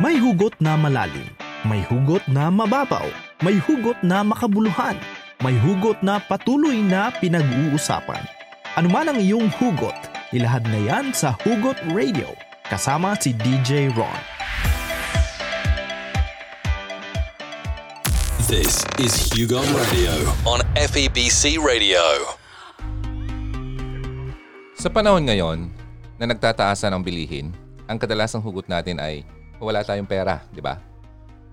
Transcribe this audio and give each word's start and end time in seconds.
May 0.00 0.16
hugot 0.16 0.56
na 0.64 0.80
malalim, 0.80 1.28
may 1.68 1.84
hugot 1.84 2.24
na 2.24 2.48
mababaw, 2.48 3.04
may 3.44 3.60
hugot 3.60 4.00
na 4.00 4.24
makabuluhan, 4.24 4.96
may 5.44 5.52
hugot 5.60 6.00
na 6.00 6.16
patuloy 6.16 6.80
na 6.80 7.12
pinag-uusapan. 7.20 8.24
Ano 8.80 8.88
man 8.88 9.12
ang 9.12 9.20
iyong 9.20 9.52
hugot, 9.60 9.92
ilahad 10.32 10.64
na 10.72 10.80
yan 10.80 11.12
sa 11.12 11.36
Hugot 11.44 11.76
Radio 11.92 12.32
kasama 12.72 13.12
si 13.20 13.36
DJ 13.44 13.92
Ron. 13.92 14.16
This 18.48 18.80
is 18.96 19.12
Hugon 19.36 19.68
Radio 19.76 20.16
on 20.48 20.64
FEBC 20.80 21.60
Radio. 21.60 22.00
Sa 24.80 24.88
panahon 24.88 25.28
ngayon 25.28 25.68
na 26.16 26.24
nagtataasan 26.24 26.88
ang 26.88 27.04
bilihin, 27.04 27.52
ang 27.84 28.00
kadalasang 28.00 28.40
hugot 28.40 28.64
natin 28.64 28.96
ay 28.96 29.28
wala 29.60 29.84
tayong 29.84 30.08
pera, 30.08 30.40
di 30.48 30.64
ba? 30.64 30.80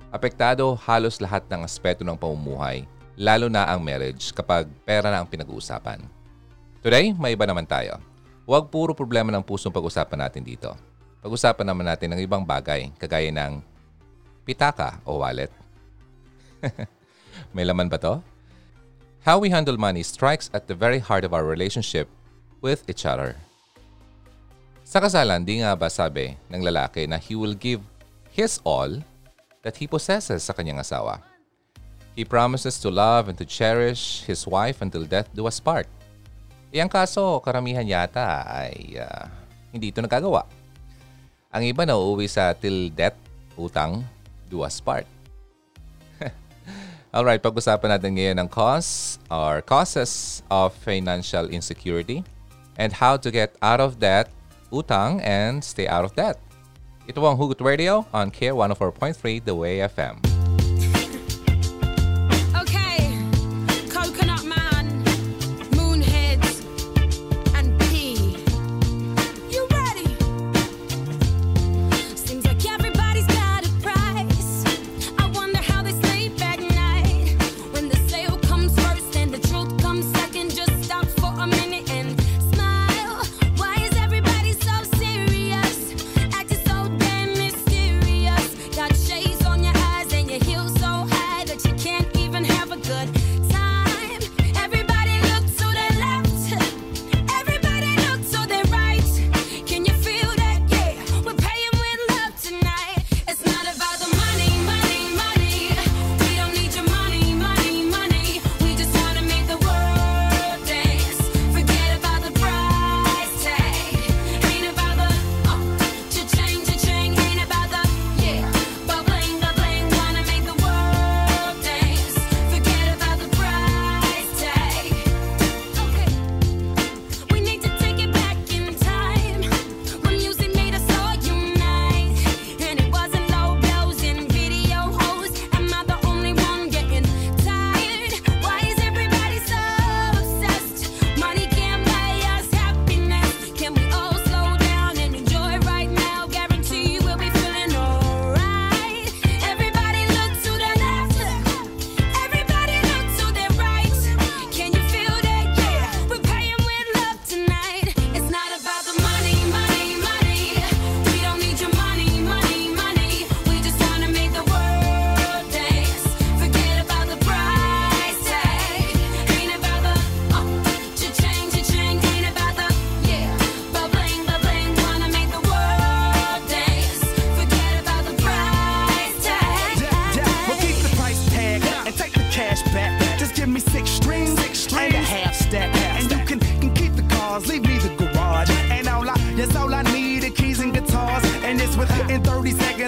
Apektado 0.07 0.79
halos 0.87 1.19
lahat 1.19 1.43
ng 1.51 1.67
aspeto 1.67 2.07
ng 2.07 2.15
pamumuhay, 2.15 2.87
lalo 3.19 3.51
na 3.51 3.67
ang 3.67 3.83
marriage 3.83 4.31
kapag 4.31 4.63
pera 4.87 5.11
na 5.11 5.19
ang 5.19 5.27
pinag-uusapan. 5.27 5.99
Today, 6.79 7.11
may 7.19 7.35
iba 7.35 7.43
naman 7.43 7.67
tayo. 7.67 7.99
Huwag 8.47 8.71
puro 8.71 8.95
problema 8.95 9.27
ng 9.35 9.43
pusong 9.43 9.75
pag-usapan 9.75 10.23
natin 10.23 10.39
dito. 10.39 10.71
Pag-usapan 11.19 11.67
naman 11.67 11.83
natin 11.83 12.15
ng 12.15 12.23
ibang 12.23 12.47
bagay, 12.47 12.87
kagaya 12.95 13.27
ng 13.27 13.59
pitaka 14.47 15.03
o 15.03 15.19
wallet. 15.19 15.51
may 17.55 17.67
laman 17.67 17.91
ba 17.91 17.99
to? 17.99 18.23
How 19.27 19.35
we 19.35 19.51
handle 19.51 19.75
money 19.75 20.07
strikes 20.07 20.47
at 20.55 20.71
the 20.71 20.77
very 20.77 21.03
heart 21.03 21.27
of 21.27 21.35
our 21.35 21.43
relationship 21.43 22.07
with 22.63 22.87
each 22.87 23.03
other. 23.03 23.35
Sa 24.87 25.03
kasalan, 25.03 25.43
di 25.43 25.59
nga 25.59 25.75
ba 25.75 25.91
sabi 25.91 26.39
ng 26.47 26.63
lalaki 26.63 27.03
na 27.11 27.19
he 27.19 27.35
will 27.35 27.51
give 27.51 27.83
his 28.37 28.61
all 28.61 29.01
that 29.65 29.73
he 29.81 29.89
possesses 29.89 30.45
sa 30.45 30.53
kanyang 30.53 30.77
asawa. 30.77 31.25
He 32.13 32.21
promises 32.21 32.77
to 32.85 32.93
love 32.93 33.33
and 33.33 33.37
to 33.41 33.45
cherish 33.49 34.21
his 34.29 34.45
wife 34.45 34.85
until 34.85 35.09
death 35.09 35.25
do 35.33 35.49
us 35.49 35.57
part. 35.57 35.89
Iyang 36.69 36.89
kaso, 36.93 37.41
karamihan 37.41 37.85
yata 37.85 38.45
ay 38.45 38.93
uh, 39.01 39.25
hindi 39.73 39.89
ito 39.89 40.05
nagagawa. 40.05 40.45
Ang 41.49 41.73
iba 41.73 41.81
na 41.89 41.97
uuwi 41.97 42.29
sa 42.29 42.53
till 42.53 42.93
death, 42.93 43.17
utang, 43.57 44.05
do 44.45 44.61
us 44.61 44.77
part. 44.77 45.09
Alright, 47.15 47.41
pag-usapan 47.41 47.97
natin 47.97 48.21
ngayon 48.21 48.37
ang 48.37 48.49
cause 48.49 49.17
or 49.33 49.65
causes 49.65 50.45
of 50.53 50.77
financial 50.85 51.49
insecurity 51.49 52.21
and 52.77 52.93
how 52.93 53.17
to 53.17 53.33
get 53.33 53.57
out 53.65 53.81
of 53.81 53.97
debt, 53.97 54.29
utang, 54.69 55.17
and 55.25 55.65
stay 55.65 55.89
out 55.89 56.05
of 56.05 56.13
debt. 56.13 56.37
Ito 57.07 57.23
ang 57.23 57.39
Hugot 57.39 57.63
Radio 57.63 58.03
on 58.11 58.27
Care 58.27 58.51
104.3 58.51 59.39
The 59.47 59.55
Way 59.55 59.79
FM. 59.87 60.36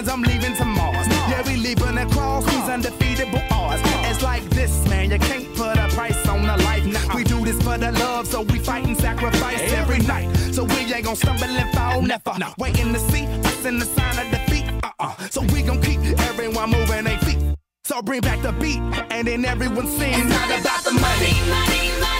30 0.02 0.10
I'm 0.10 0.22
leaving 0.22 0.56
to 0.56 0.64
Mars. 0.64 1.06
Yeah, 1.08 1.42
we 1.46 1.56
leaving 1.56 1.98
across 1.98 2.44
these 2.46 2.68
undefeatable 2.68 3.42
odds. 3.50 3.82
It's 4.08 4.22
like 4.22 4.42
this, 4.50 4.86
man, 4.88 5.10
you 5.10 5.18
can't 5.18 5.54
put 5.54 5.76
a 5.76 5.88
price 5.88 6.26
on 6.26 6.48
a 6.48 6.56
life. 6.58 6.84
Now 6.86 7.14
we 7.14 7.24
do 7.24 7.44
this 7.44 7.56
for 7.62 7.76
the 7.78 7.92
love, 7.92 8.26
so 8.26 8.42
we 8.42 8.58
fight 8.58 8.86
and 8.86 8.96
sacrifice 8.96 9.60
every 9.72 9.98
night. 10.00 10.34
So 10.52 10.64
we 10.64 10.92
ain't 10.92 11.04
gonna 11.04 11.16
stumble 11.16 11.44
and 11.44 11.74
fall, 11.74 12.02
never. 12.02 12.32
Waiting 12.58 12.92
to 12.92 12.98
see 12.98 13.26
us 13.26 13.64
in 13.64 13.78
the 13.78 13.86
sign 13.86 14.26
of 14.26 14.30
defeat. 14.30 14.66
Uh-uh. 14.82 15.16
So 15.30 15.42
we 15.52 15.62
gon' 15.62 15.80
keep 15.82 16.00
everyone 16.30 16.70
moving 16.70 17.04
their 17.04 17.18
feet. 17.18 17.38
So 17.84 18.02
bring 18.02 18.20
back 18.20 18.40
the 18.42 18.52
beat, 18.52 18.80
and 19.10 19.26
then 19.26 19.44
everyone 19.44 19.86
sings. 19.86 20.18
It's 20.18 20.28
not 20.28 20.60
about 20.60 20.84
the 20.84 20.92
money, 20.92 21.32
money, 21.48 22.00
money. 22.00 22.19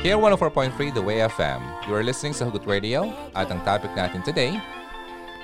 Here 0.00 0.16
104.3 0.16 0.96
The 0.96 1.04
Way 1.04 1.20
FM. 1.28 1.60
You 1.84 1.92
are 1.92 2.00
listening 2.00 2.32
sa 2.32 2.48
Hugot 2.48 2.64
Radio 2.64 3.12
at 3.36 3.52
ang 3.52 3.60
topic 3.68 3.92
natin 3.92 4.24
today 4.24 4.56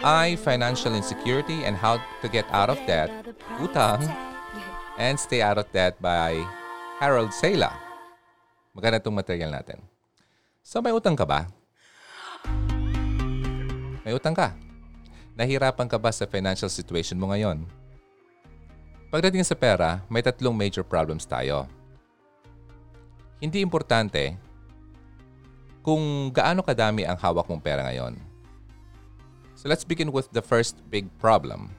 ay 0.00 0.32
financial 0.40 0.96
insecurity 0.96 1.68
and 1.68 1.76
how 1.76 2.00
to 2.24 2.26
get 2.32 2.48
out 2.56 2.72
of 2.72 2.80
debt, 2.88 3.12
utang, 3.60 4.00
and 4.96 5.20
stay 5.20 5.44
out 5.44 5.60
of 5.60 5.68
debt 5.76 6.00
by 6.00 6.40
Harold 6.96 7.36
Sela. 7.36 7.68
Maganda 8.72 8.96
itong 8.96 9.20
material 9.20 9.52
natin. 9.52 9.76
So 10.64 10.80
may 10.80 10.96
utang 10.96 11.20
ka 11.20 11.28
ba? 11.28 11.52
May 14.08 14.16
utang 14.16 14.32
ka. 14.32 14.56
Nahirapan 15.36 15.84
ka 15.84 16.00
ba 16.00 16.08
sa 16.08 16.24
financial 16.24 16.72
situation 16.72 17.20
mo 17.20 17.28
ngayon? 17.28 17.60
Pagdating 19.12 19.44
sa 19.44 19.52
pera, 19.52 20.00
may 20.08 20.24
tatlong 20.24 20.56
major 20.56 20.80
problems 20.80 21.28
tayo. 21.28 21.68
Hindi 23.36 23.60
importante 23.60 24.45
kung 25.86 26.34
gaano 26.34 26.66
kadami 26.66 27.06
ang 27.06 27.14
hawak 27.14 27.46
mong 27.46 27.62
pera 27.62 27.86
ngayon. 27.86 28.18
So 29.54 29.70
let's 29.70 29.86
begin 29.86 30.10
with 30.10 30.26
the 30.34 30.42
first 30.42 30.82
big 30.90 31.06
problem. 31.22 31.70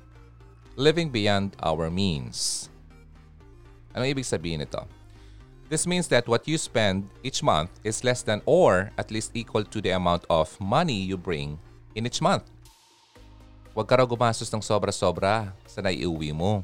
Living 0.79 1.11
beyond 1.11 1.59
our 1.59 1.91
means. 1.91 2.71
Anong 3.91 4.15
ibig 4.15 4.23
sabihin 4.23 4.63
nito? 4.63 4.87
This 5.67 5.83
means 5.83 6.07
that 6.07 6.23
what 6.31 6.47
you 6.47 6.55
spend 6.55 7.11
each 7.19 7.43
month 7.43 7.67
is 7.83 8.07
less 8.07 8.23
than 8.23 8.39
or 8.47 8.95
at 8.95 9.11
least 9.11 9.35
equal 9.35 9.67
to 9.67 9.83
the 9.83 9.91
amount 9.91 10.23
of 10.31 10.55
money 10.63 11.03
you 11.03 11.19
bring 11.19 11.59
in 11.91 12.07
each 12.07 12.23
month. 12.23 12.47
Huwag 13.75 13.91
ka 13.91 13.99
raw 13.99 14.07
gumastos 14.07 14.47
ng 14.47 14.63
sobra-sobra 14.63 15.51
sa 15.67 15.83
naiuwi 15.83 16.31
mo. 16.31 16.63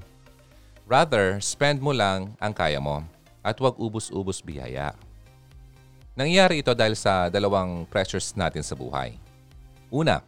Rather, 0.88 1.44
spend 1.44 1.84
mo 1.84 1.92
lang 1.92 2.40
ang 2.40 2.56
kaya 2.56 2.80
mo 2.80 3.04
at 3.44 3.60
huwag 3.60 3.76
ubus-ubos 3.76 4.40
biyaya. 4.40 4.96
Nangyayari 6.14 6.62
ito 6.62 6.70
dahil 6.78 6.94
sa 6.94 7.26
dalawang 7.26 7.90
pressures 7.90 8.38
natin 8.38 8.62
sa 8.62 8.78
buhay. 8.78 9.18
Una, 9.90 10.22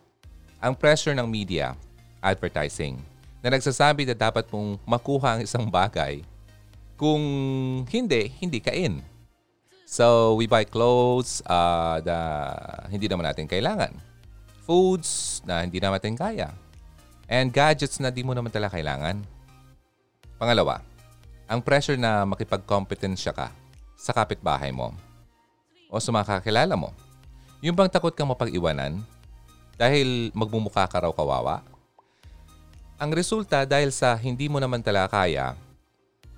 ang 0.57 0.73
pressure 0.73 1.13
ng 1.13 1.29
media, 1.29 1.77
advertising, 2.17 2.97
na 3.45 3.53
nagsasabi 3.53 4.09
na 4.09 4.17
dapat 4.17 4.49
mong 4.49 4.81
makuha 4.81 5.37
ang 5.37 5.41
isang 5.45 5.69
bagay 5.69 6.25
kung 6.97 7.21
hindi, 7.85 8.33
hindi 8.41 8.57
ka 8.57 8.73
in. 8.73 8.97
So, 9.85 10.33
we 10.33 10.49
buy 10.49 10.65
clothes 10.65 11.45
uh, 11.45 12.01
na 12.01 12.17
hindi 12.89 13.05
naman 13.05 13.29
natin 13.29 13.45
kailangan. 13.45 13.93
Foods 14.65 15.45
na 15.45 15.61
hindi 15.61 15.77
naman 15.77 16.01
natin 16.01 16.17
kaya. 16.17 16.49
And 17.29 17.53
gadgets 17.53 18.01
na 18.01 18.09
di 18.09 18.25
mo 18.25 18.33
naman 18.33 18.49
talaga 18.49 18.81
kailangan. 18.81 19.21
Pangalawa, 20.41 20.81
ang 21.45 21.61
pressure 21.61 22.01
na 22.01 22.25
makipag-competensya 22.25 23.37
ka 23.37 23.53
sa 23.93 24.17
kapitbahay 24.17 24.73
mo 24.73 24.97
o 25.95 26.03
sa 26.03 26.11
mga 26.11 26.27
kakilala 26.27 26.75
mo. 26.75 26.91
Yung 27.63 27.71
bang 27.71 27.87
takot 27.87 28.11
kang 28.11 28.27
mapag-iwanan 28.27 28.99
dahil 29.79 30.27
magmumukha 30.35 30.83
ka 30.91 31.07
raw 31.07 31.11
kawawa? 31.15 31.63
Ang 32.99 33.15
resulta 33.15 33.63
dahil 33.63 33.95
sa 33.95 34.19
hindi 34.19 34.51
mo 34.51 34.59
naman 34.59 34.83
talaga 34.83 35.23
kaya, 35.23 35.55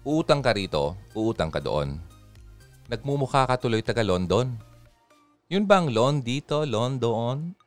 uutang 0.05 0.45
ka 0.45 0.53
rito, 0.53 0.93
uutang 1.17 1.49
ka 1.49 1.57
doon. 1.57 1.97
Nagmumukha 2.85 3.49
ka 3.49 3.57
tuloy 3.57 3.81
taga 3.81 4.05
London. 4.05 4.53
Yun 5.49 5.65
bang 5.65 5.89
loan 5.89 6.21
dito, 6.21 6.61
loan 6.61 7.01
doon? 7.01 7.57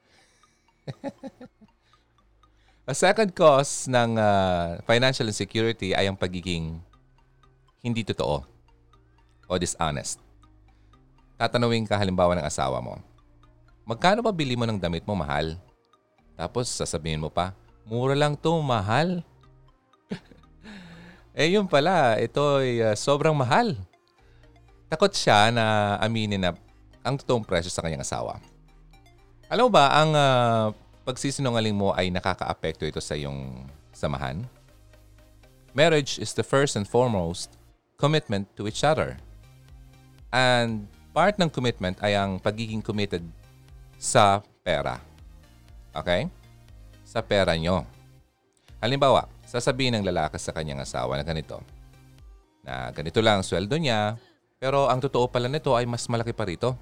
A 2.87 2.95
second 3.03 3.35
cause 3.35 3.91
ng 3.91 4.15
uh, 4.15 4.79
financial 4.87 5.27
insecurity 5.27 5.91
ay 5.91 6.07
ang 6.07 6.19
pagiging 6.19 6.79
hindi 7.83 8.07
totoo 8.07 8.47
o 9.51 9.53
dishonest. 9.59 10.30
Tatanungin 11.41 11.89
ka 11.89 11.97
halimbawa 11.97 12.37
ng 12.37 12.45
asawa 12.45 12.85
mo, 12.85 13.01
magkano 13.89 14.21
ba 14.21 14.29
bili 14.29 14.61
mo 14.61 14.69
ng 14.69 14.77
damit 14.77 15.09
mo 15.09 15.17
mahal? 15.17 15.57
Tapos 16.37 16.69
sasabihin 16.69 17.25
mo 17.25 17.33
pa, 17.33 17.57
mura 17.89 18.13
lang 18.13 18.37
to 18.37 18.61
mahal. 18.61 19.25
eh 21.41 21.49
yun 21.49 21.65
pala, 21.65 22.21
ito 22.21 22.61
ay 22.61 22.85
uh, 22.85 22.93
sobrang 22.93 23.33
mahal. 23.33 23.73
Takot 24.93 25.17
siya 25.17 25.49
na 25.49 25.97
aminin 26.05 26.45
na 26.45 26.53
ang 27.01 27.17
totoong 27.17 27.49
presyo 27.49 27.73
sa 27.73 27.81
kanyang 27.81 28.05
asawa. 28.05 28.37
Alam 29.49 29.73
mo 29.73 29.73
ba, 29.73 29.97
ang 29.97 30.11
uh, 30.13 30.65
pagsisinungaling 31.09 31.73
mo 31.73 31.97
ay 31.97 32.13
nakakaapekto 32.13 32.85
ito 32.85 33.01
sa 33.01 33.17
iyong 33.17 33.65
samahan? 33.97 34.45
Marriage 35.73 36.21
is 36.21 36.37
the 36.37 36.45
first 36.45 36.77
and 36.77 36.85
foremost 36.85 37.57
commitment 37.97 38.45
to 38.61 38.69
each 38.69 38.85
other. 38.85 39.17
And 40.37 40.85
part 41.11 41.37
ng 41.39 41.51
commitment 41.51 41.99
ay 42.03 42.15
ang 42.15 42.39
pagiging 42.39 42.83
committed 42.83 43.23
sa 43.99 44.43
pera. 44.63 45.03
Okay? 45.91 46.31
Sa 47.03 47.21
pera 47.21 47.59
nyo. 47.59 47.83
Halimbawa, 48.81 49.29
sasabihin 49.45 49.99
ng 49.99 50.07
lalaki 50.07 50.39
sa 50.41 50.55
kanyang 50.55 50.81
asawa 50.81 51.19
na 51.19 51.27
ganito, 51.27 51.61
na 52.65 52.89
ganito 52.95 53.21
lang 53.21 53.43
ang 53.43 53.45
sweldo 53.45 53.77
niya, 53.77 54.17
pero 54.57 54.89
ang 54.89 55.03
totoo 55.03 55.29
pala 55.29 55.51
nito 55.51 55.75
ay 55.77 55.85
mas 55.85 56.07
malaki 56.09 56.33
pa 56.33 56.47
rito. 56.49 56.79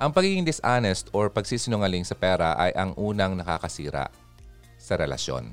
Ang 0.00 0.10
pagiging 0.16 0.44
dishonest 0.44 1.12
or 1.12 1.28
pagsisinungaling 1.28 2.04
sa 2.08 2.16
pera 2.16 2.56
ay 2.56 2.72
ang 2.72 2.96
unang 2.96 3.36
nakakasira 3.36 4.08
sa 4.80 4.96
relasyon. 4.96 5.52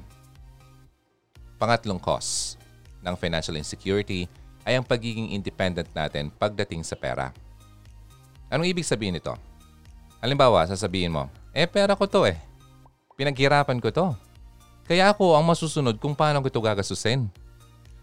Pangatlong 1.59 1.99
cause 1.99 2.55
ng 3.03 3.15
financial 3.19 3.59
insecurity 3.59 4.25
ay 4.63 4.79
ang 4.79 4.87
pagiging 4.87 5.35
independent 5.35 5.87
natin 5.91 6.31
pagdating 6.31 6.83
sa 6.83 6.95
pera. 6.95 7.31
Anong 8.47 8.71
ibig 8.71 8.87
sabihin 8.87 9.19
nito? 9.19 9.35
Halimbawa, 10.23 10.63
sasabihin 10.65 11.11
mo, 11.11 11.27
eh 11.51 11.67
pera 11.67 11.93
ko 11.93 12.07
to 12.07 12.23
eh. 12.23 12.39
Pinaghirapan 13.19 13.83
ko 13.83 13.91
to. 13.91 14.07
Kaya 14.87 15.11
ako 15.11 15.35
ang 15.35 15.43
masusunod 15.43 15.99
kung 15.99 16.15
paano 16.15 16.39
ko 16.39 16.47
ito 16.47 16.63
gagastusin. 16.63 17.27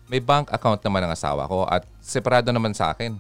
May 0.05 0.21
bank 0.21 0.53
account 0.53 0.85
naman 0.85 1.09
ang 1.09 1.17
asawa 1.17 1.49
ko 1.49 1.65
at 1.65 1.89
separado 2.05 2.53
naman 2.53 2.77
sa 2.77 2.93
akin. 2.93 3.17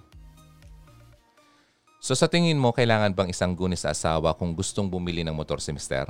So 1.97 2.13
sa 2.13 2.29
tingin 2.29 2.61
mo, 2.61 2.77
kailangan 2.77 3.17
bang 3.17 3.33
isang 3.33 3.57
guni 3.57 3.81
sa 3.81 3.97
asawa 3.97 4.37
kung 4.37 4.53
gustong 4.53 4.93
bumili 4.93 5.25
ng 5.25 5.33
motor 5.33 5.57
si 5.65 5.73
Mister? 5.73 6.05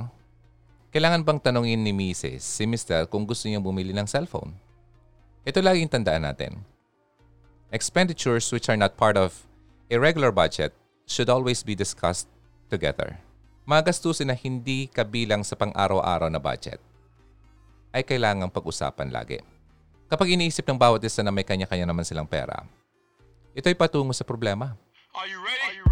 Kailangan 0.91 1.23
bang 1.23 1.39
tanongin 1.39 1.79
ni 1.79 1.95
Mrs. 1.95 2.43
si 2.43 2.67
Mister 2.67 3.07
kung 3.07 3.23
gusto 3.23 3.47
niyang 3.47 3.63
bumili 3.63 3.95
ng 3.95 4.03
cellphone? 4.03 4.51
Ito 5.47 5.63
laging 5.63 5.87
tandaan 5.87 6.27
natin. 6.27 6.59
Expenditures 7.71 8.51
which 8.51 8.67
are 8.67 8.75
not 8.75 8.99
part 8.99 9.15
of 9.15 9.47
a 9.87 9.95
regular 9.95 10.35
budget 10.35 10.75
should 11.05 11.29
always 11.29 11.61
be 11.61 11.77
discussed 11.77 12.27
together. 12.67 13.17
Mga 13.65 13.93
gastusin 13.93 14.29
na 14.29 14.37
hindi 14.37 14.89
kabilang 14.89 15.41
sa 15.41 15.57
pang-araw-araw 15.57 16.29
na 16.29 16.41
budget 16.41 16.77
ay 17.93 18.05
kailangang 18.05 18.51
pag-usapan 18.51 19.09
lagi. 19.09 19.41
Kapag 20.05 20.37
iniisip 20.37 20.65
ng 20.67 20.77
bawat 20.77 21.01
isa 21.01 21.25
na 21.25 21.33
may 21.33 21.47
kanya-kanya 21.47 21.89
naman 21.89 22.05
silang 22.05 22.29
pera, 22.29 22.61
ito 23.57 23.65
ay 23.65 23.77
patungo 23.77 24.13
sa 24.13 24.27
problema. 24.27 24.77
Are 25.15 25.25
you 25.25 25.39
ready? 25.41 25.63
Are 25.65 25.75
you 25.79 25.84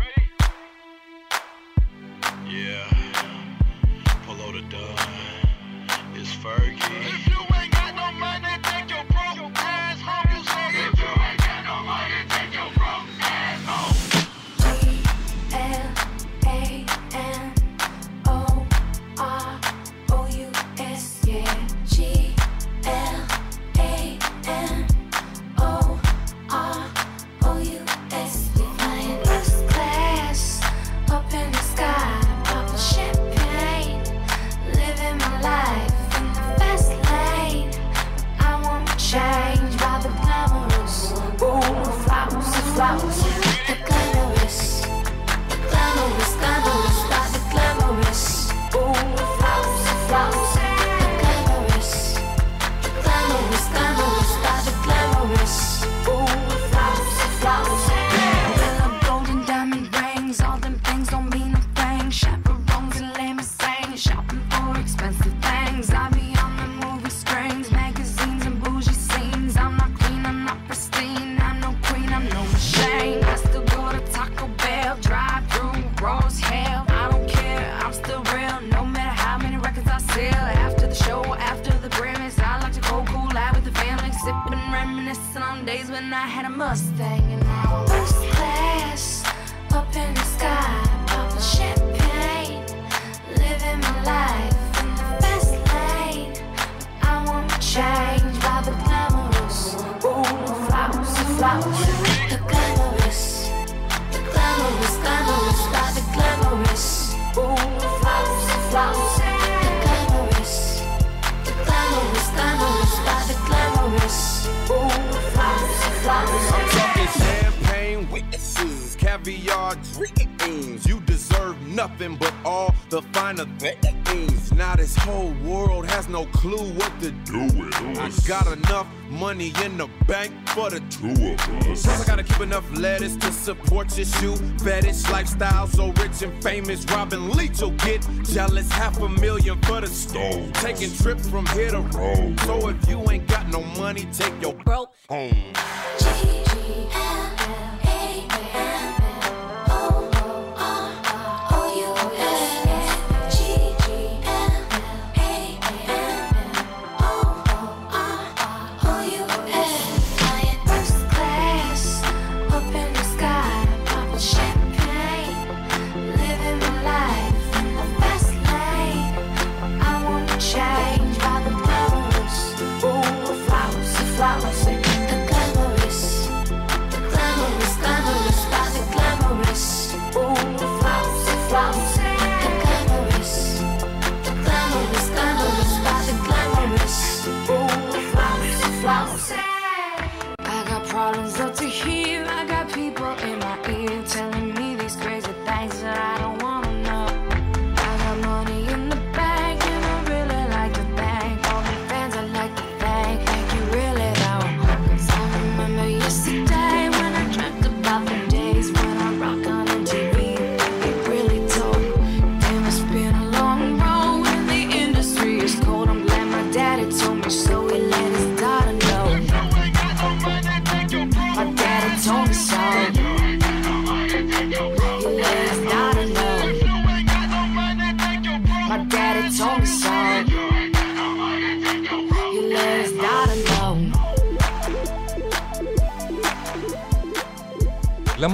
keep 132.84 133.02
enough 133.02 133.20
to 133.20 133.32
support 133.32 133.98
your 133.98 134.06
shoe 134.06 134.36
fetish 134.60 135.10
lifestyle. 135.10 135.68
So 135.68 135.92
rich 135.94 136.22
and 136.22 136.44
famous, 136.44 136.86
Robin 136.86 137.32
Leach 137.32 137.62
will 137.62 137.72
get 137.72 138.06
jealous. 138.24 138.72
Half 138.72 139.02
a 139.02 139.10
million 139.10 139.60
for 139.64 139.82
the 139.82 139.88
stove. 139.88 140.52
Taking 140.54 140.92
trips 140.94 141.30
from 141.30 141.46
here 141.48 141.72
to 141.72 141.80
Rome. 141.80 142.38
So 142.40 142.70
if 142.70 142.88
you 142.88 143.00
ain't 143.10 143.28
got 143.28 143.48
no 143.50 143.64
money, 143.80 144.08
take 144.12 144.34
your 144.42 144.54
broke 144.54 144.94
home. 145.10 145.54
Change 146.00 147.13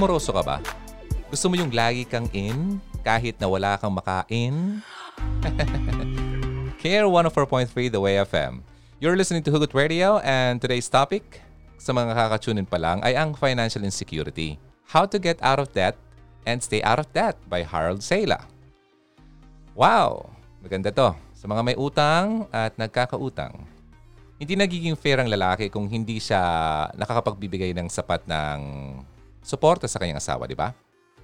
Glamoroso 0.00 0.32
ka 0.32 0.40
ba? 0.40 0.56
Gusto 1.28 1.52
mo 1.52 1.60
yung 1.60 1.68
lagi 1.76 2.08
kang 2.08 2.24
in 2.32 2.80
kahit 3.04 3.36
na 3.36 3.44
wala 3.44 3.76
kang 3.76 3.92
makain? 3.92 4.80
Care 6.80 7.04
104.3 7.04 7.68
The 7.92 8.00
Way 8.00 8.24
FM. 8.24 8.64
You're 8.96 9.12
listening 9.12 9.44
to 9.44 9.52
Hugot 9.52 9.76
Radio 9.76 10.16
and 10.24 10.56
today's 10.56 10.88
topic 10.88 11.44
sa 11.76 11.92
mga 11.92 12.16
kakatunin 12.16 12.64
pa 12.64 12.80
lang 12.80 13.04
ay 13.04 13.12
ang 13.12 13.36
financial 13.36 13.84
insecurity. 13.84 14.56
How 14.88 15.04
to 15.04 15.20
get 15.20 15.36
out 15.44 15.60
of 15.60 15.68
debt 15.76 16.00
and 16.48 16.64
stay 16.64 16.80
out 16.80 16.96
of 16.96 17.12
debt 17.12 17.36
by 17.44 17.60
Harold 17.60 18.00
Sela. 18.00 18.48
Wow! 19.76 20.32
Maganda 20.64 20.88
to. 20.96 21.12
Sa 21.36 21.44
mga 21.44 21.60
may 21.60 21.76
utang 21.76 22.48
at 22.48 22.72
nagkakautang. 22.80 23.68
Hindi 24.40 24.56
nagiging 24.56 24.96
fair 24.96 25.20
ang 25.20 25.28
lalaki 25.28 25.68
kung 25.68 25.92
hindi 25.92 26.16
siya 26.16 26.40
nakakapagbibigay 26.96 27.76
ng 27.76 27.92
sapat 27.92 28.24
ng 28.24 28.60
suporta 29.40 29.88
sa 29.88 29.98
kanyang 30.00 30.20
asawa, 30.20 30.46
di 30.46 30.56
ba? 30.56 30.72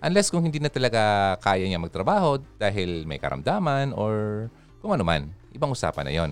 Unless 0.01 0.29
kung 0.29 0.45
hindi 0.45 0.61
na 0.61 0.69
talaga 0.69 1.35
kaya 1.41 1.65
niya 1.65 1.81
magtrabaho 1.81 2.37
dahil 2.61 3.09
may 3.09 3.17
karamdaman 3.17 3.97
or 3.97 4.47
kung 4.85 4.93
ano 4.93 5.03
man, 5.03 5.33
ibang 5.57 5.73
usapan 5.73 6.05
na 6.05 6.13
yon. 6.13 6.31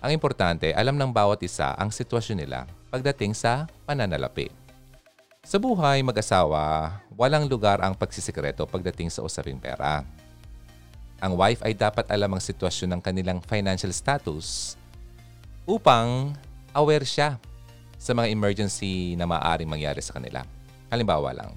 Ang 0.00 0.12
importante, 0.16 0.72
alam 0.72 0.96
ng 0.96 1.12
bawat 1.12 1.40
isa 1.44 1.76
ang 1.76 1.92
sitwasyon 1.92 2.38
nila 2.40 2.64
pagdating 2.88 3.36
sa 3.36 3.68
pananalapi. 3.84 4.48
Sa 5.46 5.62
buhay 5.62 6.02
mag-asawa, 6.02 6.98
walang 7.14 7.46
lugar 7.46 7.78
ang 7.78 7.94
pagsisikreto 7.94 8.66
pagdating 8.66 9.12
sa 9.12 9.22
usaping 9.22 9.60
pera. 9.60 10.02
Ang 11.22 11.38
wife 11.38 11.62
ay 11.62 11.72
dapat 11.72 12.04
alam 12.10 12.34
ang 12.34 12.42
sitwasyon 12.42 12.96
ng 12.96 13.00
kanilang 13.00 13.38
financial 13.44 13.92
status 13.94 14.74
upang 15.62 16.34
aware 16.74 17.06
siya 17.06 17.40
sa 17.96 18.12
mga 18.12 18.28
emergency 18.32 19.16
na 19.16 19.24
maaaring 19.24 19.70
mangyari 19.70 20.02
sa 20.04 20.18
kanila. 20.18 20.44
Halimbawa 20.96 21.36
lang, 21.36 21.52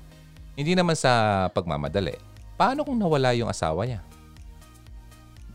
hindi 0.60 0.76
naman 0.76 1.00
sa 1.00 1.48
pagmamadali. 1.56 2.20
Paano 2.60 2.84
kung 2.84 3.00
nawala 3.00 3.32
yung 3.32 3.48
asawa 3.48 3.88
niya? 3.88 4.04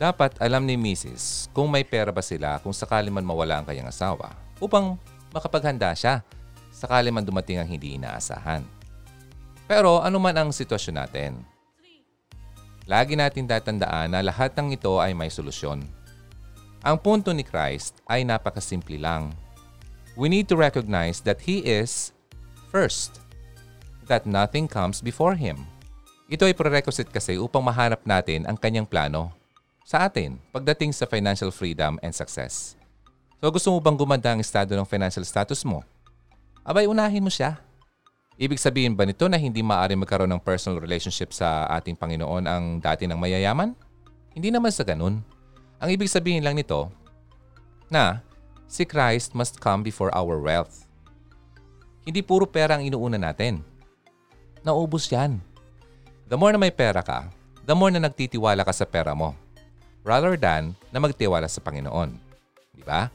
Dapat 0.00 0.40
alam 0.40 0.64
ni 0.64 0.80
Mrs. 0.80 1.52
kung 1.52 1.68
may 1.68 1.84
pera 1.84 2.08
ba 2.08 2.24
sila 2.24 2.56
kung 2.64 2.72
sakali 2.72 3.12
man 3.12 3.28
mawala 3.28 3.60
ang 3.60 3.66
kanyang 3.68 3.92
asawa 3.92 4.32
upang 4.56 4.96
makapaghanda 5.30 5.92
siya 5.92 6.24
sakali 6.74 7.12
man 7.12 7.22
dumating 7.22 7.60
ang 7.60 7.68
hindi 7.68 7.94
inaasahan. 7.94 8.64
Pero 9.70 10.02
ano 10.02 10.18
man 10.18 10.34
ang 10.34 10.50
sitwasyon 10.50 10.96
natin, 10.98 11.30
lagi 12.90 13.14
natin 13.14 13.46
tatandaan 13.46 14.12
na 14.12 14.20
lahat 14.20 14.52
ng 14.58 14.74
ito 14.74 14.98
ay 14.98 15.14
may 15.14 15.30
solusyon. 15.30 15.86
Ang 16.84 16.96
punto 17.00 17.32
ni 17.32 17.46
Christ 17.46 18.00
ay 18.04 18.28
napakasimple 18.28 19.00
lang. 19.00 19.32
We 20.18 20.28
need 20.28 20.50
to 20.52 20.56
recognize 20.58 21.24
that 21.24 21.48
He 21.48 21.64
is 21.64 22.12
first. 22.68 23.23
That 24.04 24.28
nothing 24.28 24.68
comes 24.68 25.00
before 25.00 25.32
Him. 25.36 25.64
Ito 26.28 26.44
ay 26.48 26.56
prerequisite 26.56 27.08
kasi 27.08 27.36
upang 27.40 27.64
mahanap 27.64 28.04
natin 28.04 28.44
ang 28.44 28.56
kanyang 28.56 28.88
plano 28.88 29.32
sa 29.84 30.08
atin 30.08 30.40
pagdating 30.52 30.92
sa 30.96 31.04
financial 31.04 31.52
freedom 31.52 32.00
and 32.00 32.12
success. 32.12 32.76
So 33.44 33.52
gusto 33.52 33.68
mo 33.72 33.78
bang 33.80 33.96
gumanda 33.96 34.32
ang 34.32 34.40
estado 34.40 34.72
ng 34.72 34.88
financial 34.88 35.24
status 35.24 35.60
mo? 35.68 35.84
Abay, 36.64 36.88
unahin 36.88 37.20
mo 37.20 37.28
siya. 37.28 37.60
Ibig 38.40 38.56
sabihin 38.56 38.96
ba 38.96 39.04
nito 39.04 39.28
na 39.28 39.36
hindi 39.36 39.60
maaari 39.60 39.94
magkaroon 40.00 40.32
ng 40.32 40.40
personal 40.40 40.80
relationship 40.80 41.30
sa 41.36 41.68
ating 41.76 41.92
Panginoon 41.92 42.44
ang 42.48 42.64
dati 42.80 43.04
ng 43.04 43.20
mayayaman? 43.20 43.76
Hindi 44.32 44.48
naman 44.48 44.72
sa 44.72 44.82
ganun. 44.82 45.20
Ang 45.78 45.88
ibig 45.92 46.08
sabihin 46.08 46.42
lang 46.42 46.56
nito 46.56 46.88
na 47.92 48.24
si 48.64 48.88
Christ 48.88 49.36
must 49.36 49.60
come 49.60 49.84
before 49.84 50.08
our 50.16 50.40
wealth. 50.40 50.88
Hindi 52.08 52.24
puro 52.24 52.48
pera 52.48 52.80
ang 52.80 52.82
inuuna 52.82 53.20
natin 53.20 53.60
naubos 54.64 55.06
yan. 55.12 55.38
The 56.26 56.40
more 56.40 56.56
na 56.56 56.58
may 56.58 56.72
pera 56.72 57.04
ka, 57.04 57.28
the 57.68 57.76
more 57.76 57.92
na 57.92 58.00
nagtitiwala 58.00 58.64
ka 58.64 58.72
sa 58.72 58.88
pera 58.88 59.12
mo 59.12 59.36
rather 60.04 60.36
than 60.40 60.72
na 60.88 60.98
magtiwala 61.00 61.48
sa 61.48 61.60
Panginoon. 61.60 62.16
Di 62.72 62.82
ba? 62.84 63.12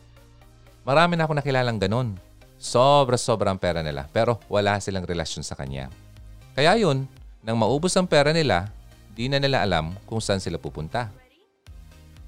Marami 0.85 1.17
na 1.17 1.25
ako 1.25 1.41
nakilalang 1.41 1.81
ganun. 1.81 2.17
Sobra-sobra 2.61 3.49
ang 3.49 3.61
pera 3.61 3.81
nila 3.81 4.05
pero 4.13 4.37
wala 4.45 4.77
silang 4.77 5.05
relasyon 5.05 5.41
sa 5.41 5.57
Kanya. 5.57 5.89
Kaya 6.53 6.77
yun, 6.77 7.09
nang 7.41 7.57
maubos 7.57 7.93
ang 7.97 8.05
pera 8.05 8.29
nila, 8.29 8.69
di 9.17 9.25
na 9.25 9.41
nila 9.41 9.65
alam 9.65 9.97
kung 10.05 10.21
saan 10.21 10.41
sila 10.41 10.61
pupunta. 10.61 11.09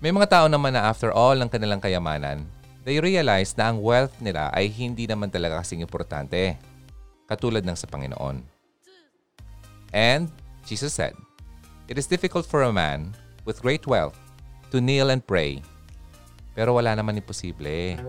May 0.02 0.10
mga 0.10 0.30
tao 0.30 0.46
naman 0.50 0.74
na 0.74 0.90
after 0.90 1.14
all 1.14 1.38
ng 1.38 1.52
kanilang 1.52 1.84
kayamanan, 1.84 2.42
they 2.82 2.98
realize 2.98 3.54
na 3.54 3.70
ang 3.70 3.78
wealth 3.86 4.18
nila 4.18 4.50
ay 4.50 4.66
hindi 4.72 5.06
naman 5.06 5.30
talaga 5.30 5.62
kasing 5.62 5.86
importante. 5.86 6.58
Katulad 7.30 7.62
ng 7.62 7.78
sa 7.78 7.86
Panginoon. 7.86 8.61
And 9.94 10.32
Jesus 10.66 10.94
said, 10.94 11.14
It 11.88 11.98
is 11.98 12.08
difficult 12.08 12.46
for 12.46 12.64
a 12.64 12.74
man 12.74 13.16
with 13.46 13.62
great 13.62 13.88
wealth 13.88 14.18
to 14.72 14.80
kneel 14.80 15.12
and 15.12 15.26
pray. 15.26 15.62
Pero 16.56 16.76
wala 16.76 16.96
naman 16.96 17.20
imposible. 17.20 18.00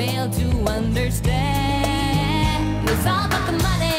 fail 0.00 0.30
to 0.30 0.48
understand. 0.70 1.28
It's 2.88 3.06
all 3.06 3.26
about 3.26 3.46
the 3.46 3.52
money. 3.62 3.89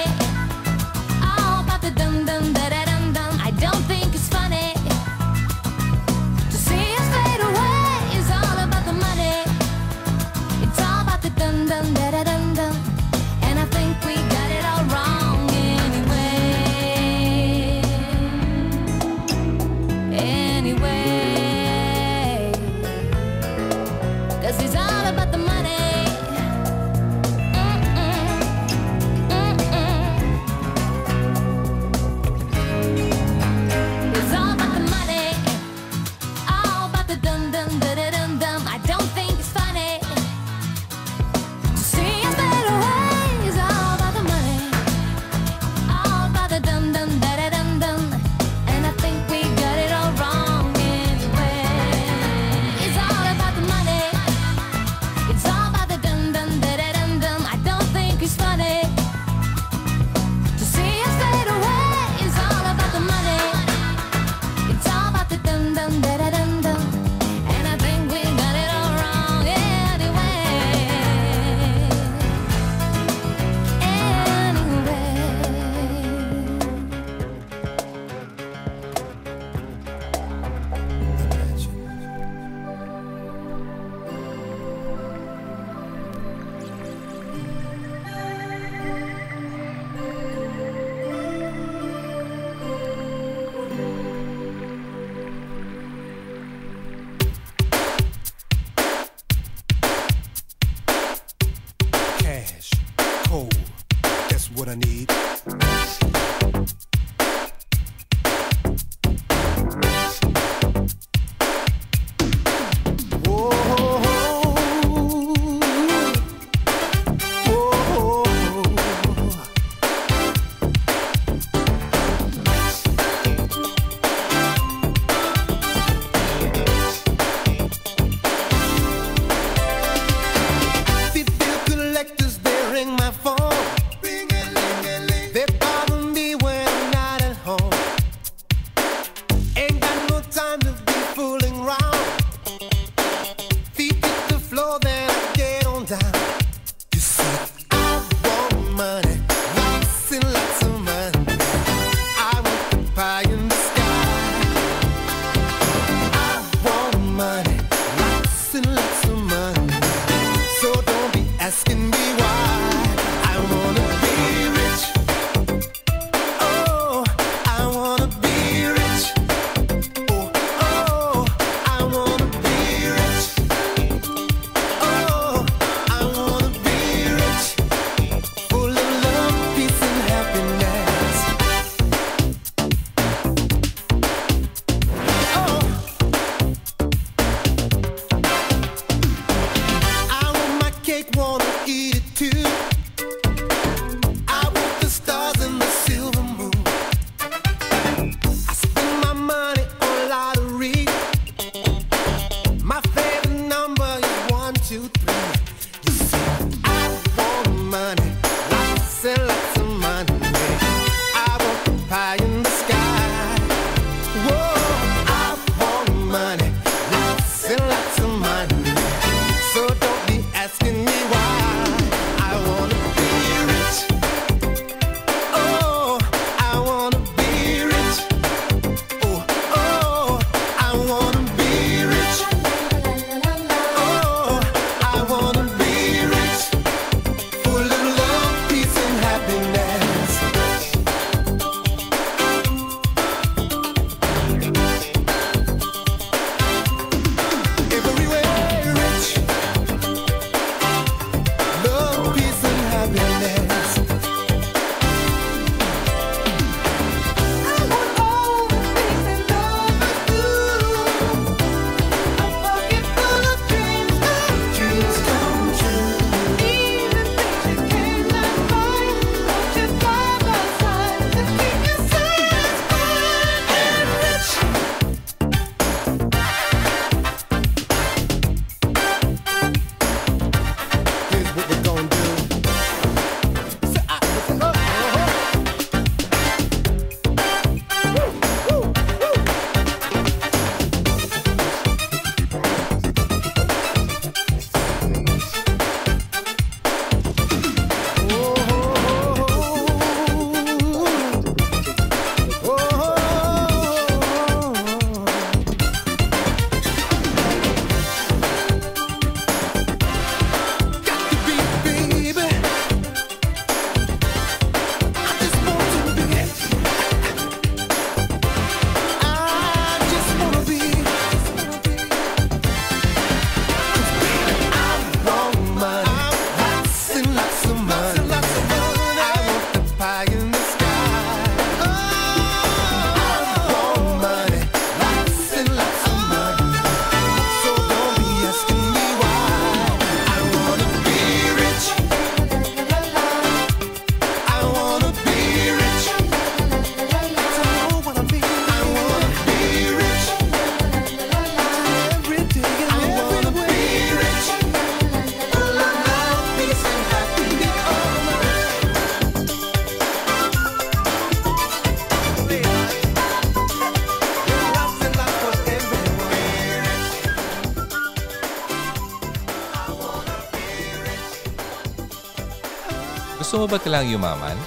Gusto 373.42 373.50
mo 373.50 373.58
ba 373.58 373.66
talang 373.66 373.90
yumaman? 373.90 374.38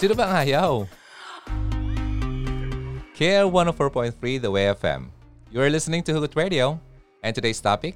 Sino 0.00 0.16
ba 0.16 0.24
ang 0.24 0.40
ayaw? 0.40 0.88
KL 3.12 3.44
104.3 3.44 4.40
The 4.40 4.48
Way 4.48 4.72
FM. 4.72 5.12
You're 5.52 5.68
listening 5.68 6.00
to 6.08 6.16
Hugot 6.16 6.32
Radio. 6.32 6.80
And 7.20 7.36
today's 7.36 7.60
topic, 7.60 7.92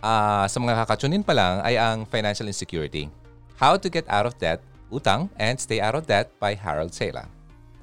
ah 0.00 0.48
sa 0.48 0.56
mga 0.64 0.80
kakatunin 0.80 1.20
pa 1.20 1.36
lang, 1.36 1.60
ay 1.60 1.76
ang 1.76 2.08
financial 2.08 2.48
insecurity. 2.48 3.12
How 3.60 3.76
to 3.76 3.92
get 3.92 4.08
out 4.08 4.24
of 4.24 4.40
debt, 4.40 4.64
utang, 4.88 5.28
and 5.36 5.60
stay 5.60 5.76
out 5.76 5.92
of 5.92 6.08
debt 6.08 6.32
by 6.40 6.56
Harold 6.56 6.96
Sela. 6.96 7.28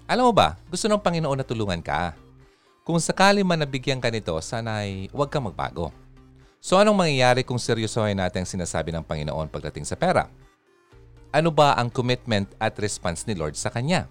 Alam 0.09 0.33
mo 0.33 0.33
ba, 0.33 0.57
gusto 0.65 0.89
ng 0.89 0.97
Panginoon 0.97 1.37
na 1.37 1.45
tulungan 1.45 1.85
ka. 1.85 2.17
Kung 2.81 2.97
sakali 2.97 3.45
man 3.45 3.61
nabigyan 3.61 4.01
ka 4.01 4.09
nito, 4.09 4.33
sana'y 4.33 5.13
huwag 5.13 5.29
kang 5.29 5.45
magbago. 5.45 5.93
So 6.57 6.73
anong 6.81 6.97
mangyayari 6.97 7.45
kung 7.45 7.61
seryosohin 7.61 8.17
natin 8.17 8.41
ang 8.41 8.49
sinasabi 8.49 8.89
ng 8.89 9.05
Panginoon 9.05 9.53
pagdating 9.53 9.85
sa 9.85 9.93
pera? 9.93 10.25
Ano 11.33 11.49
ba 11.49 11.73
ang 11.73 11.89
commitment 11.89 12.45
at 12.61 12.77
response 12.77 13.25
ni 13.25 13.33
Lord 13.33 13.57
sa 13.57 13.73
Kanya? 13.73 14.05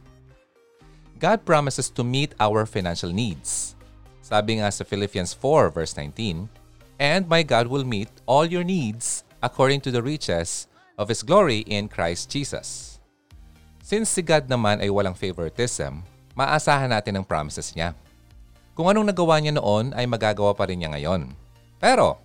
God 1.22 1.46
promises 1.46 1.86
to 1.86 2.02
meet 2.02 2.34
our 2.42 2.66
financial 2.66 3.14
needs. 3.14 3.78
Sabi 4.26 4.58
nga 4.58 4.66
sa 4.74 4.82
Philippians 4.82 5.30
4 5.30 5.70
verse 5.70 5.94
19, 5.94 6.50
And 6.98 7.22
my 7.30 7.46
God 7.46 7.70
will 7.70 7.86
meet 7.86 8.10
all 8.26 8.42
your 8.42 8.66
needs 8.66 9.22
according 9.38 9.86
to 9.86 9.94
the 9.94 10.02
riches 10.02 10.66
of 10.98 11.06
His 11.06 11.22
glory 11.22 11.62
in 11.70 11.86
Christ 11.86 12.26
Jesus. 12.26 12.98
Since 13.86 14.10
si 14.10 14.26
God 14.26 14.50
naman 14.50 14.82
ay 14.82 14.90
walang 14.90 15.14
favoritism, 15.14 16.02
maasahan 16.34 16.90
natin 16.90 17.22
ang 17.22 17.26
promises 17.26 17.70
niya. 17.70 17.94
Kung 18.74 18.90
anong 18.90 19.14
nagawa 19.14 19.38
niya 19.38 19.62
noon 19.62 19.94
ay 19.94 20.10
magagawa 20.10 20.58
pa 20.58 20.66
rin 20.66 20.82
niya 20.82 20.90
ngayon. 20.90 21.30
Pero, 21.78 22.18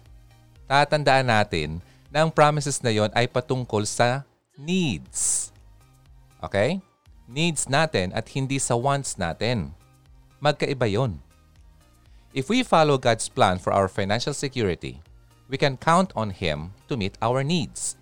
tatandaan 0.65 1.29
natin 1.29 1.85
na 2.09 2.25
ang 2.25 2.33
promises 2.33 2.81
na 2.81 2.89
yon 2.89 3.13
ay 3.13 3.29
patungkol 3.29 3.85
sa 3.85 4.25
needs. 4.57 5.53
Okay? 6.41 6.81
Needs 7.29 7.69
natin 7.69 8.11
at 8.11 8.33
hindi 8.33 8.57
sa 8.57 8.73
wants 8.73 9.15
natin. 9.15 9.77
Magkaiba 10.41 10.89
yon. 10.89 11.21
If 12.33 12.49
we 12.49 12.61
follow 12.61 12.97
God's 12.97 13.29
plan 13.29 13.57
for 13.57 13.71
our 13.71 13.87
financial 13.87 14.33
security, 14.33 15.01
we 15.49 15.57
can 15.57 15.79
count 15.79 16.11
on 16.13 16.29
Him 16.33 16.75
to 16.91 16.97
meet 16.97 17.17
our 17.23 17.41
needs. 17.41 17.95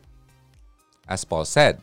As 1.06 1.24
Paul 1.24 1.46
said, 1.46 1.80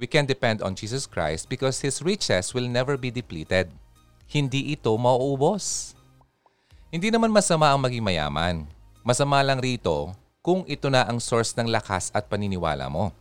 we 0.00 0.08
can 0.08 0.26
depend 0.26 0.64
on 0.64 0.74
Jesus 0.74 1.06
Christ 1.06 1.46
because 1.46 1.84
His 1.84 2.00
riches 2.00 2.56
will 2.56 2.66
never 2.66 2.96
be 2.96 3.12
depleted. 3.12 3.70
Hindi 4.26 4.72
ito 4.72 4.90
mauubos. 4.96 5.94
Hindi 6.88 7.12
naman 7.12 7.30
masama 7.30 7.70
ang 7.70 7.80
maging 7.84 8.02
mayaman. 8.02 8.64
Masama 9.04 9.44
lang 9.44 9.60
rito 9.60 10.12
kung 10.42 10.66
ito 10.66 10.90
na 10.90 11.06
ang 11.06 11.22
source 11.22 11.54
ng 11.54 11.68
lakas 11.70 12.10
at 12.10 12.26
paniniwala 12.26 12.88
mo. 12.90 13.14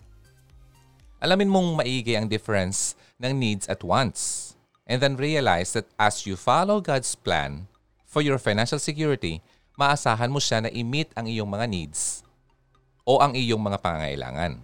Alamin 1.22 1.54
mong 1.54 1.78
maigi 1.78 2.18
ang 2.18 2.26
difference 2.26 2.98
ng 3.22 3.38
needs 3.38 3.70
at 3.70 3.86
wants. 3.86 4.54
And 4.90 4.98
then 4.98 5.16
realize 5.16 5.78
that 5.78 5.86
as 6.02 6.26
you 6.26 6.34
follow 6.34 6.82
God's 6.82 7.14
plan 7.14 7.70
for 8.10 8.26
your 8.26 8.42
financial 8.42 8.82
security, 8.82 9.46
maasahan 9.78 10.34
mo 10.34 10.42
siya 10.42 10.66
na 10.66 10.74
i-meet 10.74 11.14
ang 11.14 11.30
iyong 11.30 11.48
mga 11.48 11.70
needs 11.70 12.26
o 13.06 13.22
ang 13.22 13.38
iyong 13.38 13.62
mga 13.62 13.80
pangangailangan. 13.80 14.60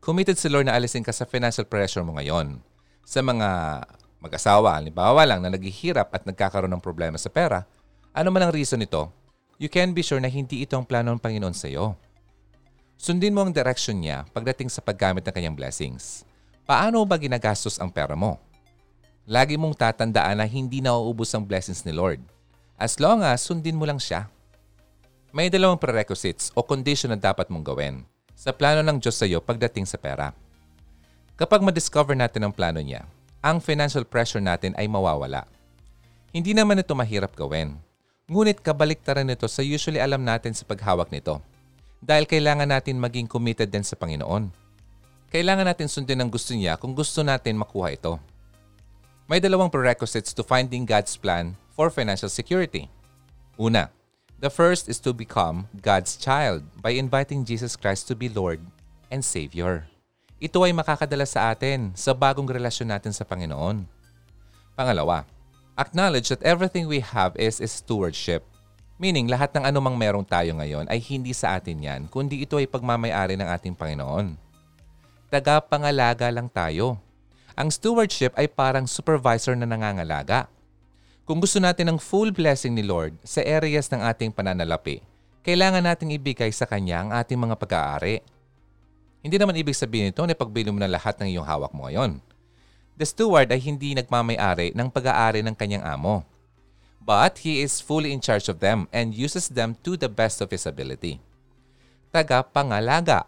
Committed 0.00 0.38
si 0.38 0.48
Lord 0.48 0.70
na 0.70 0.78
alisin 0.78 1.04
ka 1.04 1.12
sa 1.12 1.28
financial 1.28 1.66
pressure 1.68 2.06
mo 2.06 2.16
ngayon. 2.16 2.62
Sa 3.04 3.20
mga 3.20 3.82
mag-asawa, 4.22 4.78
halimbawa 4.78 5.26
lang 5.26 5.42
na 5.42 5.52
naghihirap 5.52 6.14
at 6.14 6.24
nagkakaroon 6.24 6.72
ng 6.72 6.84
problema 6.84 7.18
sa 7.18 7.28
pera, 7.28 7.66
ano 8.14 8.28
man 8.30 8.46
ang 8.46 8.54
reason 8.54 8.78
nito, 8.78 9.10
you 9.60 9.68
can 9.68 9.92
be 9.92 10.00
sure 10.00 10.22
na 10.22 10.30
hindi 10.30 10.64
ito 10.64 10.78
ang 10.78 10.86
plano 10.86 11.12
ng 11.12 11.20
Panginoon 11.20 11.52
sa 11.52 11.68
iyo. 11.68 11.98
Sundin 13.00 13.32
mo 13.32 13.40
ang 13.40 13.48
direction 13.48 13.96
niya 13.96 14.28
pagdating 14.36 14.68
sa 14.68 14.84
paggamit 14.84 15.24
ng 15.24 15.32
kanyang 15.32 15.56
blessings. 15.56 16.20
Paano 16.68 17.00
ba 17.08 17.16
ginagastos 17.16 17.80
ang 17.80 17.88
pera 17.88 18.12
mo? 18.12 18.36
Lagi 19.24 19.56
mong 19.56 19.72
tatandaan 19.72 20.36
na 20.36 20.44
hindi 20.44 20.84
nauubos 20.84 21.32
ang 21.32 21.40
blessings 21.40 21.80
ni 21.88 21.96
Lord. 21.96 22.20
As 22.76 23.00
long 23.00 23.24
as 23.24 23.40
sundin 23.40 23.80
mo 23.80 23.88
lang 23.88 23.96
siya. 23.96 24.28
May 25.32 25.48
dalawang 25.48 25.80
prerequisites 25.80 26.52
o 26.52 26.60
condition 26.60 27.08
na 27.08 27.16
dapat 27.16 27.48
mong 27.48 27.72
gawin 27.72 28.04
sa 28.36 28.52
plano 28.52 28.84
ng 28.84 29.00
Diyos 29.00 29.16
sa 29.16 29.24
iyo 29.24 29.40
pagdating 29.40 29.88
sa 29.88 29.96
pera. 29.96 30.36
Kapag 31.40 31.64
ma-discover 31.64 32.12
natin 32.12 32.44
ang 32.44 32.52
plano 32.52 32.84
niya, 32.84 33.08
ang 33.40 33.64
financial 33.64 34.04
pressure 34.04 34.44
natin 34.44 34.76
ay 34.76 34.84
mawawala. 34.92 35.48
Hindi 36.36 36.52
naman 36.52 36.84
ito 36.84 36.92
mahirap 36.92 37.32
gawin. 37.32 37.80
Ngunit 38.28 38.60
kabaliktaran 38.60 39.24
nito 39.24 39.48
sa 39.48 39.64
usually 39.64 40.04
alam 40.04 40.20
natin 40.20 40.52
sa 40.52 40.68
paghawak 40.68 41.08
nito. 41.08 41.40
Dahil 42.00 42.24
kailangan 42.24 42.64
natin 42.64 42.96
maging 42.96 43.28
committed 43.28 43.68
din 43.68 43.84
sa 43.84 43.92
Panginoon. 43.94 44.48
Kailangan 45.30 45.68
natin 45.68 45.86
sundin 45.86 46.18
ang 46.18 46.32
gusto 46.32 46.56
niya 46.56 46.80
kung 46.80 46.96
gusto 46.96 47.20
natin 47.22 47.60
makuha 47.60 47.94
ito. 47.94 48.18
May 49.30 49.38
dalawang 49.38 49.70
prerequisites 49.70 50.34
to 50.34 50.42
finding 50.42 50.82
God's 50.82 51.14
plan 51.14 51.54
for 51.70 51.86
financial 51.86 52.26
security. 52.26 52.90
Una, 53.54 53.94
the 54.42 54.50
first 54.50 54.90
is 54.90 54.98
to 54.98 55.14
become 55.14 55.70
God's 55.78 56.18
child 56.18 56.66
by 56.82 56.98
inviting 56.98 57.46
Jesus 57.46 57.78
Christ 57.78 58.10
to 58.10 58.18
be 58.18 58.26
Lord 58.26 58.58
and 59.06 59.22
Savior. 59.22 59.86
Ito 60.42 60.66
ay 60.66 60.74
makakadala 60.74 61.28
sa 61.30 61.54
atin 61.54 61.94
sa 61.94 62.10
bagong 62.10 62.50
relasyon 62.50 62.90
natin 62.90 63.14
sa 63.14 63.22
Panginoon. 63.22 63.86
Pangalawa, 64.74 65.28
acknowledge 65.78 66.32
that 66.34 66.42
everything 66.42 66.90
we 66.90 66.98
have 66.98 67.38
is, 67.38 67.62
is 67.62 67.70
stewardship. 67.70 68.42
Meaning, 69.00 69.32
lahat 69.32 69.48
ng 69.56 69.64
anumang 69.64 69.96
merong 69.96 70.28
tayo 70.28 70.52
ngayon 70.60 70.84
ay 70.92 71.00
hindi 71.00 71.32
sa 71.32 71.56
atin 71.56 71.80
yan, 71.80 72.00
kundi 72.12 72.44
ito 72.44 72.60
ay 72.60 72.68
pagmamayari 72.68 73.32
ng 73.32 73.48
ating 73.48 73.72
Panginoon. 73.72 74.36
Tagapangalaga 75.32 76.28
lang 76.28 76.52
tayo. 76.52 77.00
Ang 77.56 77.72
stewardship 77.72 78.36
ay 78.36 78.44
parang 78.44 78.84
supervisor 78.84 79.56
na 79.56 79.64
nangangalaga. 79.64 80.52
Kung 81.24 81.40
gusto 81.40 81.56
natin 81.56 81.88
ng 81.88 81.98
full 82.02 82.28
blessing 82.28 82.76
ni 82.76 82.84
Lord 82.84 83.16
sa 83.24 83.40
areas 83.40 83.88
ng 83.88 84.04
ating 84.04 84.36
pananalapi, 84.36 85.00
kailangan 85.48 85.80
nating 85.80 86.12
ibigay 86.20 86.52
sa 86.52 86.68
Kanya 86.68 87.00
ang 87.00 87.10
ating 87.16 87.40
mga 87.40 87.56
pag-aari. 87.56 88.20
Hindi 89.24 89.40
naman 89.40 89.56
ibig 89.56 89.80
sabihin 89.80 90.12
ito 90.12 90.20
na 90.28 90.36
pagbili 90.36 90.68
mo 90.68 90.76
na 90.76 90.92
lahat 90.92 91.16
ng 91.16 91.28
iyong 91.32 91.48
hawak 91.48 91.72
mo 91.72 91.88
ngayon. 91.88 92.20
The 93.00 93.08
steward 93.08 93.48
ay 93.48 93.64
hindi 93.64 93.96
nagmamayari 93.96 94.76
ng 94.76 94.92
pag-aari 94.92 95.40
ng 95.40 95.56
kanyang 95.56 95.88
amo. 95.88 96.20
But 97.00 97.42
he 97.42 97.64
is 97.64 97.80
fully 97.80 98.12
in 98.12 98.20
charge 98.20 98.52
of 98.52 98.60
them 98.60 98.86
and 98.92 99.16
uses 99.16 99.48
them 99.48 99.80
to 99.82 99.96
the 99.96 100.12
best 100.12 100.44
of 100.44 100.52
his 100.52 100.68
ability. 100.68 101.18
Tagapangalaga. 102.12 103.24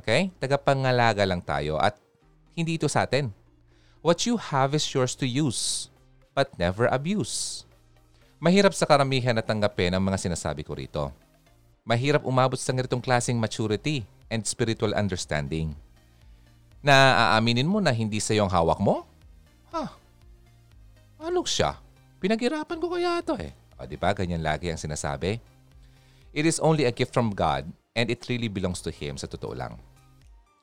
Okay? 0.00 0.32
Tagapangalaga 0.40 1.28
lang 1.28 1.44
tayo 1.44 1.76
at 1.76 2.00
hindi 2.56 2.80
ito 2.80 2.88
sa 2.88 3.04
atin. 3.04 3.30
What 4.00 4.24
you 4.24 4.40
have 4.40 4.72
is 4.72 4.84
yours 4.92 5.12
to 5.20 5.26
use, 5.28 5.88
but 6.32 6.52
never 6.56 6.88
abuse. 6.88 7.64
Mahirap 8.40 8.76
sa 8.76 8.84
karamihan 8.84 9.32
na 9.32 9.44
tanggapin 9.44 9.92
ang 9.92 10.04
mga 10.04 10.20
sinasabi 10.28 10.60
ko 10.60 10.76
rito. 10.76 11.08
Mahirap 11.84 12.24
umabot 12.24 12.56
sa 12.56 12.72
ganitong 12.72 13.00
klaseng 13.00 13.36
maturity 13.36 14.04
and 14.32 14.44
spiritual 14.44 14.96
understanding. 14.96 15.76
Na 16.84 17.32
aaminin 17.32 17.68
mo 17.68 17.80
na 17.80 17.92
hindi 17.92 18.20
sa 18.20 18.36
iyong 18.36 18.52
hawak 18.52 18.80
mo? 18.80 19.08
Ha? 19.72 19.88
Ano 21.24 21.44
siya? 21.48 21.80
Pinaghirapan 22.24 22.80
ko 22.80 22.88
kaya 22.88 23.20
ito 23.20 23.36
eh. 23.36 23.52
O 23.76 23.84
di 23.84 24.00
ba 24.00 24.16
ganyan 24.16 24.40
lagi 24.40 24.72
ang 24.72 24.80
sinasabi? 24.80 25.36
It 26.32 26.48
is 26.48 26.56
only 26.56 26.88
a 26.88 26.94
gift 26.96 27.12
from 27.12 27.36
God 27.36 27.68
and 27.92 28.08
it 28.08 28.24
really 28.32 28.48
belongs 28.48 28.80
to 28.80 28.88
Him 28.88 29.20
sa 29.20 29.28
totoo 29.28 29.52
lang. 29.52 29.76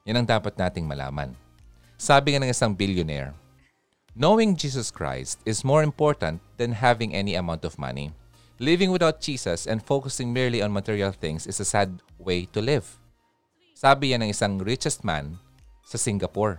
Yan 0.10 0.26
ang 0.26 0.26
dapat 0.26 0.58
nating 0.58 0.90
malaman. 0.90 1.38
Sabi 2.02 2.34
nga 2.34 2.42
ng 2.42 2.50
isang 2.50 2.74
billionaire, 2.74 3.38
Knowing 4.18 4.58
Jesus 4.58 4.90
Christ 4.90 5.38
is 5.46 5.62
more 5.62 5.86
important 5.86 6.42
than 6.58 6.74
having 6.74 7.14
any 7.14 7.38
amount 7.38 7.62
of 7.62 7.78
money. 7.78 8.10
Living 8.58 8.90
without 8.90 9.22
Jesus 9.22 9.70
and 9.70 9.86
focusing 9.86 10.34
merely 10.34 10.66
on 10.66 10.74
material 10.74 11.14
things 11.14 11.46
is 11.46 11.62
a 11.62 11.70
sad 11.70 12.02
way 12.18 12.50
to 12.50 12.58
live. 12.58 12.98
Sabi 13.78 14.18
yan 14.18 14.26
ng 14.26 14.34
isang 14.34 14.58
richest 14.58 15.06
man 15.06 15.38
sa 15.86 16.02
Singapore 16.02 16.58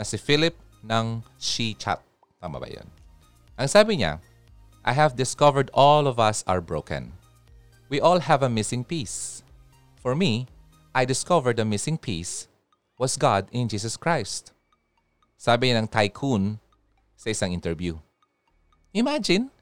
na 0.00 0.08
si 0.08 0.16
Philip 0.16 0.56
ng 0.88 1.20
Shi 1.36 1.76
Chat. 1.76 2.00
Tama 2.40 2.56
ba 2.56 2.64
yan? 2.64 2.99
Ang 3.60 3.68
sabi 3.68 4.00
niya, 4.00 4.24
I 4.88 4.96
have 4.96 5.20
discovered 5.20 5.68
all 5.76 6.08
of 6.08 6.16
us 6.16 6.40
are 6.48 6.64
broken. 6.64 7.12
We 7.92 8.00
all 8.00 8.24
have 8.24 8.40
a 8.40 8.48
missing 8.48 8.88
piece. 8.88 9.44
For 10.00 10.16
me, 10.16 10.48
I 10.96 11.04
discovered 11.04 11.60
the 11.60 11.68
missing 11.68 12.00
piece 12.00 12.48
was 12.96 13.20
God 13.20 13.52
in 13.52 13.68
Jesus 13.68 14.00
Christ. 14.00 14.56
Sabi 15.36 15.76
ng 15.76 15.92
tycoon 15.92 16.56
sa 17.20 17.28
isang 17.28 17.52
interview. 17.52 18.00
Imagine, 18.96 19.52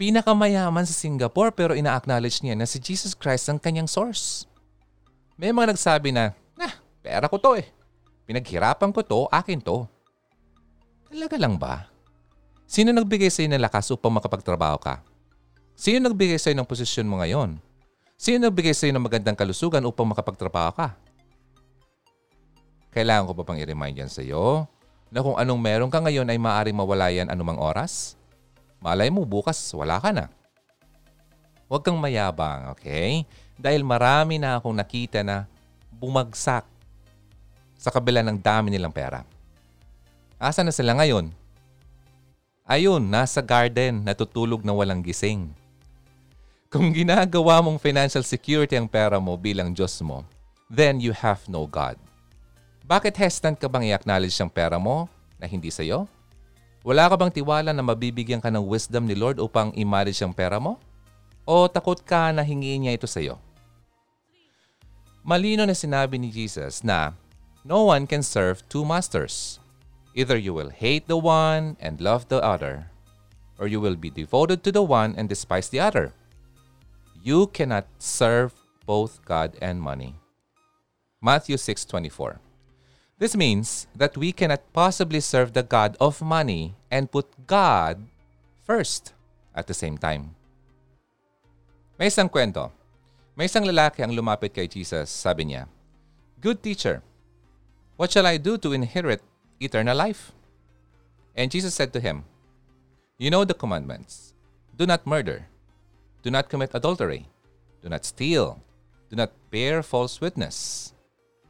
pinakamayaman 0.00 0.88
sa 0.88 0.96
Singapore 0.96 1.52
pero 1.52 1.76
ina-acknowledge 1.76 2.40
niya 2.40 2.56
na 2.56 2.64
si 2.64 2.80
Jesus 2.80 3.12
Christ 3.12 3.52
ang 3.52 3.60
kanyang 3.60 3.92
source. 3.92 4.48
May 5.36 5.52
mga 5.52 5.76
nagsabi 5.76 6.16
na, 6.16 6.32
nah, 6.56 6.72
pera 7.04 7.28
ko 7.28 7.36
to 7.36 7.60
eh. 7.60 7.68
Pinaghirapan 8.24 8.88
ko 8.88 9.04
to, 9.04 9.28
akin 9.28 9.60
to. 9.60 9.84
Talaga 11.12 11.36
lang 11.36 11.60
ba? 11.60 11.93
Sino 12.64 12.90
nagbigay 12.90 13.28
sa 13.28 13.44
iyo 13.44 13.52
ng 13.52 13.60
lakas 13.60 13.92
upang 13.92 14.12
makapagtrabaho 14.16 14.80
ka? 14.80 15.04
Sino 15.76 16.08
nagbigay 16.08 16.40
sa 16.40 16.48
iyo 16.50 16.58
ng 16.60 16.68
posisyon 16.68 17.04
mo 17.04 17.20
ngayon? 17.20 17.60
Sino 18.16 18.48
nagbigay 18.48 18.72
sa 18.72 18.88
iyo 18.88 18.96
ng 18.96 19.04
magandang 19.04 19.36
kalusugan 19.36 19.84
upang 19.84 20.08
makapagtrabaho 20.08 20.72
ka? 20.72 20.88
Kailangan 22.94 23.26
ko 23.28 23.32
pa 23.36 23.44
pang 23.44 23.58
i-remind 23.58 24.06
yan 24.06 24.10
sa'yo 24.10 24.70
na 25.10 25.20
kung 25.20 25.34
anong 25.34 25.60
meron 25.60 25.90
ka 25.90 25.98
ngayon 25.98 26.30
ay 26.30 26.38
maaaring 26.38 26.78
mawala 26.78 27.10
yan 27.10 27.28
anumang 27.28 27.58
oras? 27.58 28.14
Malay 28.78 29.10
mo, 29.10 29.26
bukas 29.26 29.58
wala 29.74 29.98
ka 29.98 30.14
na. 30.14 30.30
Huwag 31.66 31.82
kang 31.82 31.98
mayabang, 31.98 32.70
okay? 32.70 33.26
Dahil 33.58 33.82
marami 33.82 34.38
na 34.38 34.60
akong 34.60 34.76
nakita 34.76 35.26
na 35.26 35.48
bumagsak 35.90 36.64
sa 37.74 37.90
kabila 37.92 38.22
ng 38.22 38.38
dami 38.38 38.72
nilang 38.72 38.94
pera. 38.94 39.26
Asa 40.38 40.62
na 40.62 40.72
sila 40.72 40.94
ngayon? 40.96 41.43
Ayun, 42.64 43.04
nasa 43.12 43.44
garden, 43.44 44.00
natutulog 44.00 44.64
na 44.64 44.72
walang 44.72 45.04
gising. 45.04 45.52
Kung 46.72 46.96
ginagawa 46.96 47.60
mong 47.60 47.76
financial 47.76 48.24
security 48.24 48.72
ang 48.72 48.88
pera 48.88 49.20
mo 49.20 49.36
bilang 49.36 49.76
Diyos 49.76 50.00
mo, 50.00 50.24
then 50.72 50.96
you 50.96 51.12
have 51.12 51.44
no 51.44 51.68
God. 51.68 52.00
Bakit 52.88 53.20
hesitant 53.20 53.60
ka 53.60 53.68
bang 53.68 53.92
i-acknowledge 53.92 54.40
ang 54.40 54.48
pera 54.48 54.80
mo 54.80 55.12
na 55.36 55.44
hindi 55.44 55.68
sa'yo? 55.68 56.08
Wala 56.80 57.04
ka 57.12 57.20
bang 57.20 57.32
tiwala 57.36 57.68
na 57.76 57.84
mabibigyan 57.84 58.40
ka 58.40 58.48
ng 58.48 58.64
wisdom 58.64 59.04
ni 59.04 59.12
Lord 59.12 59.44
upang 59.44 59.68
i-manage 59.76 60.24
ang 60.24 60.32
pera 60.32 60.56
mo? 60.56 60.80
O 61.44 61.68
takot 61.68 62.00
ka 62.00 62.32
na 62.32 62.40
hingiin 62.40 62.88
niya 62.88 62.96
ito 62.96 63.04
sa'yo? 63.04 63.36
Malino 65.20 65.68
na 65.68 65.76
sinabi 65.76 66.16
ni 66.16 66.32
Jesus 66.32 66.80
na 66.80 67.12
no 67.60 67.92
one 67.92 68.08
can 68.08 68.24
serve 68.24 68.64
two 68.72 68.88
masters. 68.88 69.60
Either 70.14 70.38
you 70.38 70.54
will 70.54 70.70
hate 70.70 71.10
the 71.10 71.18
one 71.18 71.76
and 71.82 72.00
love 72.00 72.30
the 72.30 72.38
other, 72.38 72.86
or 73.58 73.66
you 73.66 73.80
will 73.82 73.98
be 73.98 74.10
devoted 74.10 74.62
to 74.62 74.70
the 74.70 74.82
one 74.82 75.14
and 75.18 75.28
despise 75.28 75.68
the 75.68 75.82
other. 75.82 76.14
You 77.22 77.50
cannot 77.50 77.90
serve 77.98 78.54
both 78.86 79.24
God 79.26 79.58
and 79.58 79.82
money. 79.82 80.14
Matthew 81.18 81.58
6:24. 81.58 82.38
This 83.18 83.34
means 83.34 83.90
that 83.94 84.14
we 84.14 84.30
cannot 84.30 84.62
possibly 84.70 85.18
serve 85.18 85.54
the 85.54 85.66
God 85.66 85.96
of 85.98 86.22
money 86.22 86.78
and 86.90 87.10
put 87.10 87.26
God 87.46 88.06
first 88.62 89.14
at 89.54 89.66
the 89.66 89.74
same 89.74 89.98
time. 89.98 90.38
May 91.98 92.10
isang 92.10 92.30
kwento. 92.30 92.70
May 93.34 93.50
isang 93.50 93.66
lalaki 93.66 94.02
ang 94.02 94.14
lumapit 94.14 94.54
kay 94.54 94.70
Jesus. 94.70 95.10
Sabi 95.10 95.50
niya, 95.50 95.66
Good 96.38 96.62
teacher, 96.62 97.02
what 97.98 98.14
shall 98.14 98.26
I 98.26 98.38
do 98.38 98.58
to 98.62 98.74
inherit 98.74 99.22
eternal 99.60 99.96
life? 99.96 100.32
And 101.34 101.50
Jesus 101.50 101.74
said 101.74 101.92
to 101.92 102.00
him, 102.00 102.24
You 103.18 103.30
know 103.30 103.44
the 103.44 103.54
commandments. 103.54 104.34
Do 104.76 104.86
not 104.86 105.06
murder. 105.06 105.46
Do 106.22 106.30
not 106.30 106.48
commit 106.48 106.74
adultery. 106.74 107.28
Do 107.82 107.88
not 107.88 108.04
steal. 108.04 108.62
Do 109.10 109.16
not 109.16 109.30
bear 109.50 109.82
false 109.82 110.20
witness. 110.20 110.92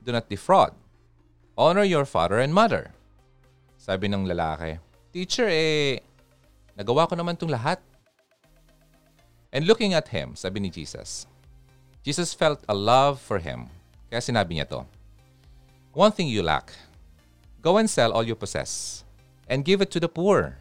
Do 0.05 0.13
not 0.13 0.29
defraud. 0.29 0.73
Honor 1.57 1.85
your 1.85 2.05
father 2.05 2.41
and 2.41 2.53
mother. 2.53 2.93
Sabi 3.79 4.09
ng 4.09 4.27
lalaki, 4.27 4.81
Teacher, 5.13 5.47
eh, 5.47 6.01
nagawa 6.75 7.07
ko 7.07 7.15
naman 7.15 7.39
itong 7.39 7.53
lahat. 7.53 7.79
And 9.55 9.69
looking 9.69 9.95
at 9.95 10.11
him, 10.11 10.35
sabi 10.35 10.59
ni 10.59 10.69
Jesus, 10.69 11.31
Jesus 12.03 12.35
felt 12.35 12.61
a 12.67 12.75
love 12.75 13.23
for 13.23 13.39
him. 13.39 13.71
Kaya 14.11 14.19
sinabi 14.19 14.59
niya 14.59 14.67
to, 14.75 14.83
One 15.95 16.11
thing 16.11 16.27
you 16.27 16.43
lack. 16.43 16.75
Go 17.65 17.81
and 17.81 17.89
sell 17.89 18.13
all 18.13 18.29
you 18.29 18.37
possess, 18.37 19.09
and 19.49 19.65
give 19.65 19.81
it 19.81 19.89
to 19.97 19.99
the 19.99 20.13
poor, 20.13 20.61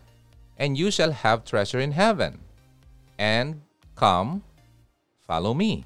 and 0.56 0.80
you 0.80 0.88
shall 0.88 1.12
have 1.12 1.44
treasure 1.44 1.84
in 1.84 1.92
heaven. 1.92 2.40
And 3.20 3.60
come, 4.00 4.40
follow 5.28 5.52
me. 5.52 5.84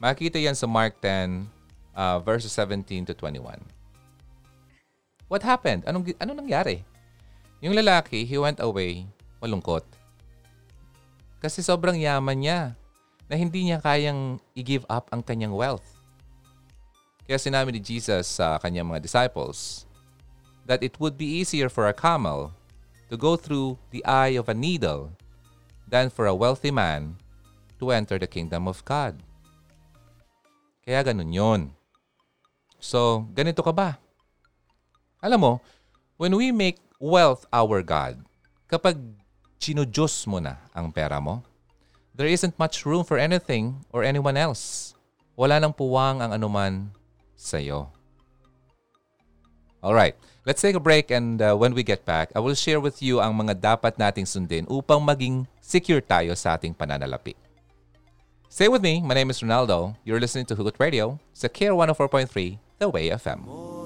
Makita 0.00 0.40
yan 0.40 0.56
sa 0.56 0.64
Mark 0.64 0.96
10, 1.04 1.44
uh, 1.92 2.24
verses 2.24 2.56
17 2.56 3.12
to 3.12 3.14
21. 3.14 3.60
What 5.28 5.44
happened? 5.44 5.84
Anong, 5.84 6.16
anong 6.16 6.40
nangyari? 6.40 6.88
Yung 7.60 7.76
lalaki, 7.76 8.24
he 8.24 8.40
went 8.40 8.64
away 8.64 9.04
malungkot. 9.44 9.84
Kasi 11.44 11.60
sobrang 11.60 12.00
yaman 12.00 12.40
niya 12.40 12.60
na 13.28 13.36
hindi 13.36 13.68
niya 13.68 13.84
kayang 13.84 14.40
i-give 14.56 14.88
up 14.88 15.12
ang 15.12 15.20
kanyang 15.20 15.52
wealth. 15.52 16.00
Kaya 17.28 17.36
sinabi 17.36 17.76
ni 17.76 17.80
Jesus 17.84 18.40
sa 18.40 18.56
kanyang 18.56 18.88
mga 18.88 19.04
disciples 19.04 19.84
that 20.66 20.82
it 20.82 20.98
would 21.00 21.16
be 21.16 21.26
easier 21.26 21.68
for 21.68 21.88
a 21.88 21.96
camel 21.96 22.52
to 23.10 23.16
go 23.16 23.36
through 23.36 23.78
the 23.90 24.04
eye 24.04 24.38
of 24.38 24.48
a 24.48 24.54
needle 24.54 25.12
than 25.88 26.08
for 26.08 26.26
a 26.26 26.34
wealthy 26.34 26.70
man 26.70 27.18
to 27.78 27.90
enter 27.90 28.18
the 28.18 28.30
kingdom 28.30 28.68
of 28.68 28.84
God. 28.84 29.18
Kaya 30.86 31.02
ganun 31.02 31.34
yon. 31.34 31.60
So, 32.78 33.28
ganito 33.34 33.60
ka 33.60 33.74
ba? 33.74 33.98
Alam 35.20 35.40
mo, 35.40 35.52
when 36.16 36.32
we 36.32 36.54
make 36.54 36.80
wealth 37.02 37.44
our 37.52 37.84
God, 37.84 38.22
kapag 38.70 38.96
sinudiyos 39.60 40.24
mo 40.24 40.40
na 40.40 40.56
ang 40.72 40.88
pera 40.88 41.20
mo, 41.20 41.44
there 42.16 42.28
isn't 42.28 42.56
much 42.56 42.88
room 42.88 43.04
for 43.04 43.20
anything 43.20 43.84
or 43.92 44.04
anyone 44.04 44.36
else. 44.36 44.96
Wala 45.36 45.60
nang 45.60 45.76
puwang 45.76 46.20
ang 46.24 46.32
anuman 46.32 46.88
sa 47.36 47.60
iyo. 47.60 47.92
Alright, 49.80 50.16
let's 50.44 50.62
take 50.62 50.76
a 50.76 50.82
break 50.82 51.10
and 51.10 51.40
uh, 51.42 51.56
when 51.56 51.74
we 51.74 51.82
get 51.82 52.04
back, 52.04 52.30
I 52.34 52.40
will 52.40 52.54
share 52.54 52.80
with 52.80 53.02
you 53.02 53.20
ang 53.20 53.36
mga 53.36 53.60
dapat 53.60 53.96
nating 53.96 54.28
sundin 54.28 54.64
upang 54.68 55.00
maging 55.04 55.48
secure 55.60 56.00
tayo 56.00 56.32
sa 56.36 56.56
ating 56.56 56.76
pananalapi. 56.76 57.36
Stay 58.50 58.66
with 58.66 58.82
me. 58.82 58.98
My 58.98 59.14
name 59.14 59.30
is 59.30 59.40
Ronaldo. 59.40 59.94
You're 60.02 60.18
listening 60.18 60.46
to 60.50 60.58
Hugot 60.58 60.74
Radio 60.82 61.22
sa 61.30 61.46
Care 61.46 61.70
104.3, 61.70 62.58
The 62.82 62.88
Way 62.90 63.14
FM. 63.14 63.46
More 63.46 63.79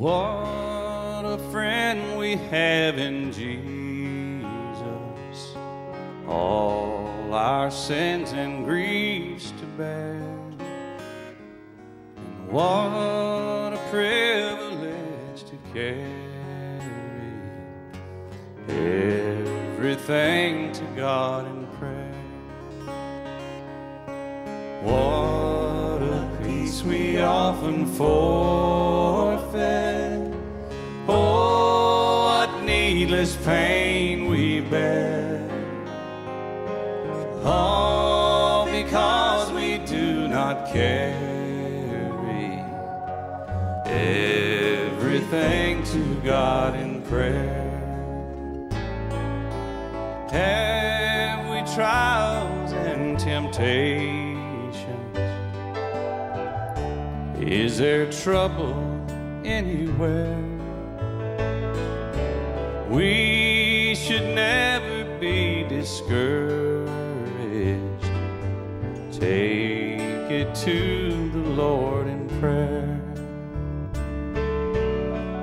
What 0.00 1.26
a 1.26 1.36
friend 1.52 2.16
we 2.16 2.36
have 2.36 2.96
in 2.96 3.30
Jesus. 3.32 4.46
All 6.26 7.34
our 7.34 7.70
sins 7.70 8.32
and 8.32 8.64
griefs 8.64 9.52
to 9.60 9.66
bear. 9.76 10.22
And 12.16 12.48
what 12.48 13.74
a 13.74 13.80
privilege 13.90 15.44
to 15.44 15.58
carry 15.74 16.00
everything 18.70 20.72
to 20.72 20.84
God 20.96 21.46
in 21.46 21.66
prayer. 21.76 22.14
What 24.82 26.02
a 26.02 26.26
peace 26.42 26.82
we 26.82 27.20
often 27.20 27.84
forfeit. 27.84 28.69
Needless 33.20 33.44
pain 33.44 34.30
we 34.30 34.60
bear. 34.60 35.46
All 37.44 38.64
because 38.64 39.52
we 39.52 39.76
do 39.84 40.26
not 40.26 40.72
carry 40.72 42.64
everything 43.84 45.84
to 45.84 46.14
God 46.24 46.74
in 46.76 47.02
prayer. 47.02 47.66
Have 50.30 51.46
we 51.50 51.74
trials 51.74 52.72
and 52.72 53.18
temptations? 53.18 54.76
Is 57.38 57.76
there 57.76 58.10
trouble 58.10 58.74
anywhere? 59.44 60.39
We 62.90 63.94
should 63.94 64.34
never 64.34 65.04
be 65.20 65.62
discouraged. 65.62 66.90
Take 69.12 70.00
it 70.28 70.52
to 70.56 71.30
the 71.30 71.38
Lord 71.50 72.08
in 72.08 72.28
prayer. 72.40 73.00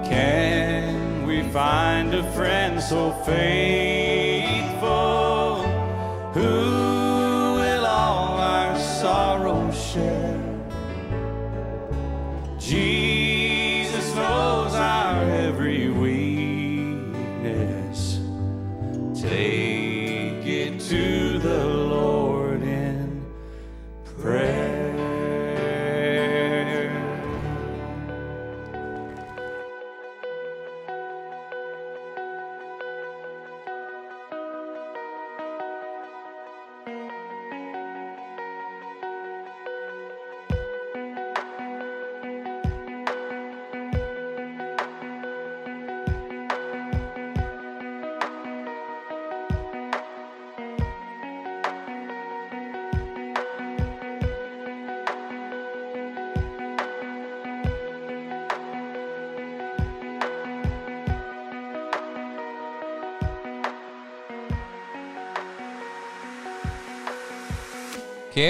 Can 0.04 1.26
we 1.26 1.42
find 1.54 2.14
a 2.14 2.30
friend 2.34 2.82
so 2.82 3.14
faithful 3.26 4.84
who 6.34 7.54
will 7.62 7.86
all 7.86 8.40
our 8.40 8.78
sorrows 8.78 9.82
share? 9.82 10.44
Jesus 12.60 13.07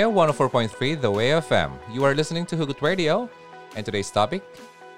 KO 0.08 0.16
104.3 0.16 1.04
The 1.04 1.12
Way 1.12 1.36
FM. 1.36 1.76
You 1.92 2.08
are 2.08 2.16
listening 2.16 2.48
to 2.48 2.56
Hugot 2.56 2.80
Radio 2.80 3.28
and 3.76 3.84
today's 3.84 4.08
topic, 4.08 4.40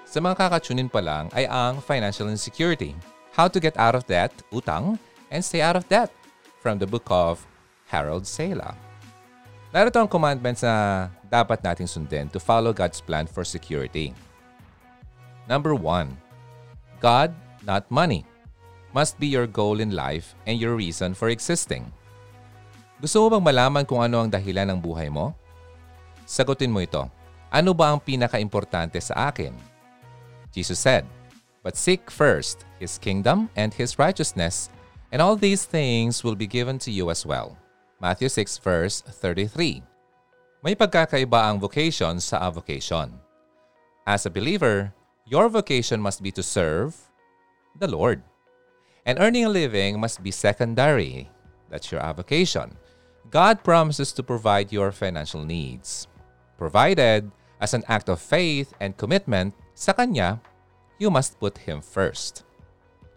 sa 0.05 0.21
mga 0.21 0.37
kakatunin 0.37 0.85
pa 0.85 1.01
lang 1.01 1.33
ay 1.33 1.49
ang 1.49 1.81
financial 1.81 2.29
insecurity. 2.29 2.93
How 3.33 3.49
to 3.49 3.57
get 3.57 3.73
out 3.81 3.97
of 3.97 4.05
debt, 4.05 4.29
utang, 4.53 5.01
and 5.33 5.41
stay 5.41 5.65
out 5.65 5.73
of 5.73 5.89
debt 5.89 6.13
from 6.61 6.77
the 6.77 6.85
book 6.85 7.09
of 7.09 7.41
Harold 7.89 8.29
Sela. 8.29 8.77
Narito 9.73 9.97
ang 9.97 10.05
commandments 10.05 10.61
na 10.61 11.09
dapat 11.25 11.65
nating 11.65 11.89
sundin 11.89 12.29
to 12.29 12.37
follow 12.37 12.69
God's 12.69 13.01
plan 13.01 13.25
for 13.25 13.41
security. 13.41 14.13
Number 15.49 15.73
one, 15.73 16.13
God, 17.01 17.33
not 17.65 17.89
money, 17.89 18.29
must 18.93 19.17
be 19.17 19.25
your 19.25 19.49
goal 19.49 19.81
in 19.81 19.89
life 19.89 20.37
and 20.45 20.61
your 20.61 20.77
reason 20.77 21.17
for 21.17 21.33
existing. 21.33 21.89
Gusto 22.99 23.23
mo 23.23 23.39
bang 23.39 23.45
malaman 23.47 23.87
kung 23.87 24.03
ano 24.03 24.19
ang 24.19 24.27
dahilan 24.27 24.67
ng 24.75 24.79
buhay 24.83 25.07
mo? 25.07 25.31
Sagutin 26.27 26.67
mo 26.67 26.83
ito. 26.83 27.07
Ano 27.47 27.71
ba 27.71 27.95
ang 27.95 28.03
pinaka-importante 28.03 28.99
sa 28.99 29.31
akin? 29.31 29.55
Jesus 30.51 30.83
said, 30.83 31.07
But 31.63 31.79
seek 31.79 32.11
first 32.11 32.67
His 32.75 32.99
kingdom 32.99 33.47
and 33.55 33.71
His 33.71 33.95
righteousness, 33.95 34.67
and 35.15 35.23
all 35.23 35.39
these 35.39 35.63
things 35.63 36.27
will 36.27 36.35
be 36.35 36.43
given 36.43 36.75
to 36.83 36.91
you 36.91 37.07
as 37.07 37.23
well. 37.23 37.55
Matthew 38.03 38.27
6 38.27 38.59
verse 38.59 38.99
33. 38.99 39.79
May 40.59 40.75
pagkakaiba 40.75 41.39
ang 41.39 41.55
vocation 41.63 42.19
sa 42.19 42.43
avocation. 42.43 43.15
As 44.03 44.27
a 44.27 44.31
believer, 44.31 44.91
your 45.23 45.47
vocation 45.47 46.03
must 46.03 46.19
be 46.19 46.35
to 46.35 46.43
serve 46.43 46.99
the 47.79 47.87
Lord. 47.87 48.19
And 49.07 49.23
earning 49.23 49.47
a 49.47 49.55
living 49.55 50.03
must 50.03 50.19
be 50.19 50.35
secondary. 50.35 51.31
That's 51.71 51.95
your 51.95 52.03
avocation. 52.03 52.75
God 53.29 53.63
promises 53.63 54.11
to 54.13 54.25
provide 54.25 54.73
your 54.73 54.91
financial 54.91 55.45
needs. 55.45 56.09
Provided, 56.57 57.29
as 57.61 57.77
an 57.77 57.85
act 57.87 58.09
of 58.09 58.17
faith 58.17 58.73
and 58.81 58.97
commitment 58.97 59.53
sa 59.77 59.93
Kanya, 59.93 60.41
you 60.97 61.13
must 61.13 61.37
put 61.37 61.69
Him 61.69 61.81
first. 61.81 62.41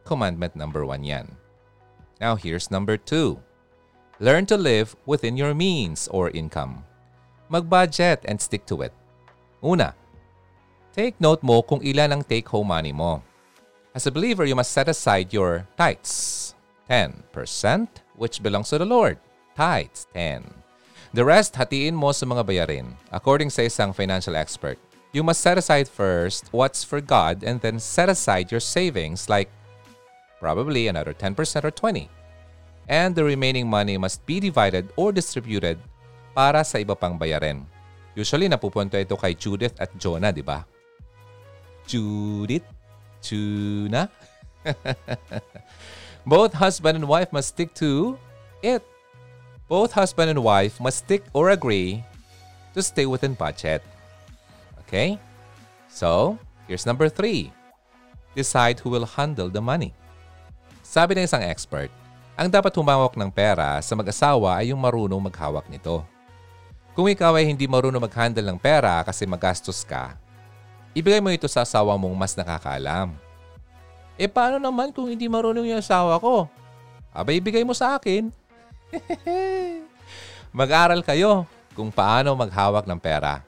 Commandment 0.04 0.54
number 0.54 0.84
one 0.84 1.02
yan. 1.02 1.32
Now 2.20 2.36
here's 2.36 2.70
number 2.70 3.00
two. 3.00 3.40
Learn 4.20 4.44
to 4.52 4.60
live 4.60 4.94
within 5.06 5.40
your 5.40 5.54
means 5.54 6.06
or 6.12 6.30
income. 6.30 6.84
Mag-budget 7.48 8.20
and 8.28 8.36
stick 8.36 8.68
to 8.68 8.82
it. 8.82 8.92
Una, 9.64 9.96
take 10.92 11.16
note 11.18 11.42
mo 11.42 11.64
kung 11.64 11.80
ilan 11.80 12.20
ang 12.20 12.22
take-home 12.22 12.68
money 12.68 12.92
mo. 12.92 13.24
As 13.96 14.06
a 14.06 14.12
believer, 14.12 14.44
you 14.44 14.54
must 14.54 14.72
set 14.72 14.88
aside 14.88 15.32
your 15.32 15.66
tithes. 15.76 16.54
10%, 16.88 17.24
which 18.16 18.44
belongs 18.44 18.68
to 18.68 18.78
the 18.78 18.84
Lord. 18.84 19.16
Tithes, 19.53 20.09
10. 20.16 20.48
The 21.12 21.24
rest, 21.24 21.61
hatiin 21.61 21.92
mo 21.92 22.09
sa 22.16 22.24
mga 22.24 22.42
bayarin. 22.48 22.96
According 23.12 23.53
sa 23.53 23.68
isang 23.68 23.92
financial 23.92 24.32
expert, 24.32 24.80
you 25.12 25.20
must 25.20 25.44
set 25.44 25.61
aside 25.61 25.84
first 25.84 26.48
what's 26.57 26.80
for 26.80 27.05
God 27.05 27.44
and 27.44 27.61
then 27.61 27.76
set 27.76 28.09
aside 28.09 28.48
your 28.48 28.64
savings 28.64 29.28
like 29.28 29.53
probably 30.40 30.88
another 30.88 31.12
10% 31.12 31.36
or 31.62 31.70
20. 31.70 32.09
And 32.88 33.12
the 33.12 33.22
remaining 33.22 33.68
money 33.68 34.00
must 34.00 34.24
be 34.24 34.40
divided 34.40 34.88
or 34.96 35.12
distributed 35.12 35.76
para 36.32 36.64
sa 36.64 36.80
iba 36.80 36.96
pang 36.96 37.20
bayarin. 37.20 37.68
Usually, 38.16 38.48
napupunta 38.48 39.00
ito 39.00 39.16
kay 39.16 39.36
Judith 39.36 39.76
at 39.80 39.92
Jonah, 39.96 40.32
di 40.32 40.44
ba? 40.44 40.64
Judith? 41.84 42.64
Tuna? 43.22 44.09
Both 46.26 46.57
husband 46.57 47.00
and 47.00 47.07
wife 47.07 47.30
must 47.32 47.53
stick 47.53 47.72
to 47.80 48.16
it. 48.61 48.82
Both 49.73 49.97
husband 49.97 50.29
and 50.29 50.45
wife 50.45 50.77
must 50.85 51.09
stick 51.09 51.25
or 51.33 51.49
agree 51.49 52.05
to 52.77 52.85
stay 52.85 53.09
within 53.09 53.33
budget. 53.33 53.81
Okay? 54.85 55.16
So, 55.89 56.37
here's 56.68 56.85
number 56.85 57.09
three. 57.09 57.49
Decide 58.37 58.85
who 58.85 58.93
will 58.93 59.09
handle 59.09 59.49
the 59.49 59.64
money. 59.64 59.97
Sabi 60.85 61.16
ng 61.16 61.25
isang 61.25 61.41
expert, 61.41 61.89
ang 62.37 62.53
dapat 62.53 62.77
humawak 62.77 63.16
ng 63.16 63.33
pera 63.33 63.81
sa 63.81 63.97
mag-asawa 63.97 64.61
ay 64.61 64.77
yung 64.77 64.81
marunong 64.85 65.33
maghawak 65.33 65.64
nito. 65.73 66.05
Kung 66.93 67.09
ikaw 67.09 67.41
ay 67.41 67.49
hindi 67.49 67.64
marunong 67.64 68.05
mag-handle 68.05 68.45
ng 68.53 68.61
pera 68.61 69.01
kasi 69.01 69.25
magastos 69.25 69.89
ka, 69.89 70.20
ibigay 70.93 71.25
mo 71.25 71.33
ito 71.33 71.49
sa 71.49 71.64
asawa 71.64 71.97
mong 71.97 72.12
mas 72.12 72.37
nakakaalam. 72.37 73.16
Eh 74.20 74.29
paano 74.29 74.61
naman 74.61 74.93
kung 74.93 75.09
hindi 75.09 75.33
marunong 75.33 75.64
yung 75.64 75.81
asawa 75.81 76.20
ko? 76.20 76.45
Aba 77.09 77.33
ibigay 77.33 77.64
mo 77.64 77.73
sa 77.73 77.97
akin. 77.97 78.41
Mag-aral 80.59 81.01
kayo 81.01 81.49
kung 81.72 81.88
paano 81.88 82.36
maghawak 82.36 82.84
ng 82.84 83.01
pera. 83.01 83.40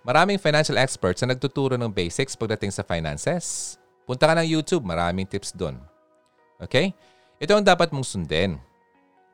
Maraming 0.00 0.40
financial 0.40 0.80
experts 0.80 1.20
na 1.20 1.36
nagtuturo 1.36 1.76
ng 1.76 1.92
basics 1.92 2.32
pagdating 2.32 2.72
sa 2.72 2.80
finances. 2.84 3.76
Punta 4.08 4.24
ka 4.24 4.34
ng 4.36 4.48
YouTube, 4.48 4.84
maraming 4.84 5.28
tips 5.28 5.52
doon. 5.52 5.76
Okay? 6.56 6.96
Ito 7.40 7.56
ang 7.56 7.64
dapat 7.64 7.92
mong 7.92 8.04
sundin. 8.04 8.56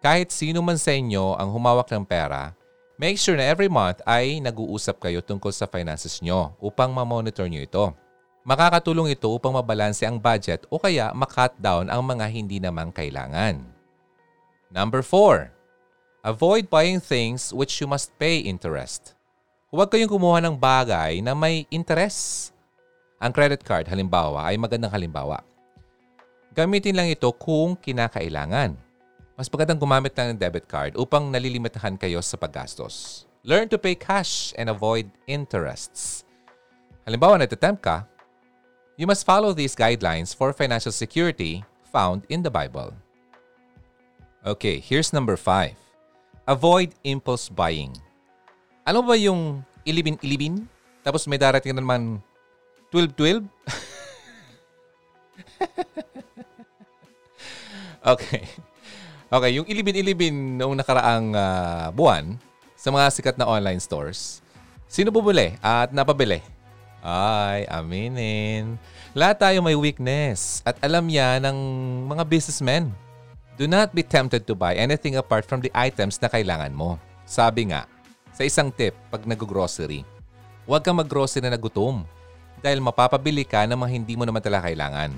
Kahit 0.03 0.31
sino 0.31 0.63
man 0.63 0.79
sa 0.79 0.95
inyo 0.95 1.39
ang 1.39 1.51
humawak 1.51 1.91
ng 1.91 2.07
pera, 2.07 2.55
make 2.99 3.19
sure 3.19 3.35
na 3.35 3.47
every 3.47 3.71
month 3.71 4.03
ay 4.07 4.39
nag-uusap 4.43 5.03
kayo 5.03 5.23
tungkol 5.23 5.51
sa 5.51 5.67
finances 5.67 6.23
nyo 6.23 6.55
upang 6.63 6.95
ma-monitor 6.95 7.47
nyo 7.51 7.63
ito. 7.63 7.87
Makakatulong 8.47 9.11
ito 9.11 9.27
upang 9.27 9.59
mabalanse 9.59 10.07
ang 10.07 10.23
budget 10.23 10.63
o 10.71 10.79
kaya 10.79 11.11
makat 11.11 11.51
down 11.59 11.91
ang 11.91 12.07
mga 12.07 12.31
hindi 12.31 12.63
namang 12.63 12.95
kailangan. 12.95 13.59
Number 14.71 15.03
4. 15.03 15.56
Avoid 16.27 16.67
buying 16.67 16.99
things 16.99 17.55
which 17.55 17.79
you 17.79 17.87
must 17.87 18.11
pay 18.19 18.43
interest. 18.43 19.15
Huwag 19.71 19.95
kayong 19.95 20.11
kumuha 20.11 20.43
ng 20.43 20.59
bagay 20.59 21.23
na 21.23 21.39
may 21.39 21.71
interest. 21.71 22.51
Ang 23.23 23.31
credit 23.31 23.63
card, 23.63 23.87
halimbawa, 23.87 24.51
ay 24.51 24.59
magandang 24.59 24.91
halimbawa. 24.91 25.47
Gamitin 26.51 26.99
lang 26.99 27.07
ito 27.07 27.31
kung 27.31 27.79
kinakailangan. 27.79 28.75
Mas 29.39 29.47
magandang 29.47 29.79
gumamit 29.79 30.19
lang 30.19 30.35
ng 30.35 30.41
debit 30.43 30.67
card 30.67 30.99
upang 30.99 31.31
nalilimitahan 31.31 31.95
kayo 31.95 32.19
sa 32.19 32.35
paggastos. 32.35 33.23
Learn 33.47 33.71
to 33.71 33.79
pay 33.79 33.95
cash 33.95 34.51
and 34.59 34.67
avoid 34.67 35.07
interests. 35.31 36.27
Halimbawa, 37.07 37.39
natatempt 37.39 37.87
ka, 37.87 38.03
you 38.99 39.07
must 39.07 39.23
follow 39.23 39.55
these 39.55 39.79
guidelines 39.79 40.35
for 40.35 40.51
financial 40.51 40.91
security 40.91 41.63
found 41.87 42.27
in 42.27 42.43
the 42.43 42.51
Bible. 42.51 42.91
Okay, 44.43 44.83
here's 44.83 45.15
number 45.15 45.39
five. 45.39 45.86
Avoid 46.47 46.95
impulse 47.03 47.51
buying. 47.51 47.91
Ano 48.87 49.03
ba 49.03 49.19
yung 49.19 49.67
ilibin-ilibin? 49.83 50.63
Tapos 51.03 51.27
may 51.27 51.43
darating 51.43 51.75
na 51.75 51.83
naman 51.83 52.23
12-12? 52.95 53.43
okay. 58.15 58.47
Okay, 59.27 59.51
yung 59.59 59.67
ilibin-ilibin 59.67 60.63
noong 60.63 60.79
nakaraang 60.79 61.35
ah, 61.35 61.91
buwan 61.91 62.39
sa 62.79 62.95
mga 62.95 63.11
sikat 63.11 63.35
na 63.35 63.51
online 63.51 63.83
stores, 63.83 64.39
sino 64.87 65.11
bumuli 65.11 65.59
at 65.59 65.91
napabili? 65.91 66.47
Ay, 67.03 67.67
aminin. 67.67 68.79
Lahat 69.19 69.35
tayo 69.35 69.59
may 69.67 69.75
weakness 69.75 70.63
at 70.63 70.79
alam 70.79 71.11
yan 71.11 71.43
ng 71.43 71.59
mga 72.07 72.23
businessmen. 72.23 72.95
Do 73.57 73.65
not 73.65 73.97
be 73.97 74.05
tempted 74.05 74.45
to 74.45 74.53
buy 74.53 74.77
anything 74.77 75.17
apart 75.17 75.49
from 75.49 75.65
the 75.65 75.73
items 75.73 76.21
na 76.21 76.29
kailangan 76.29 76.77
mo. 76.77 77.01
Sabi 77.25 77.73
nga, 77.73 77.89
sa 78.37 78.45
isang 78.45 78.69
tip 78.69 78.93
pag 79.09 79.25
nag-grocery, 79.25 80.05
huwag 80.69 80.85
kang 80.85 81.01
mag-grocery 81.01 81.41
na 81.41 81.57
nagutom 81.57 82.05
dahil 82.61 82.85
mapapabili 82.85 83.49
ka 83.49 83.65
ng 83.65 83.81
mga 83.81 83.93
hindi 83.97 84.13
mo 84.13 84.29
naman 84.29 84.45
talaga 84.45 84.69
kailangan. 84.69 85.09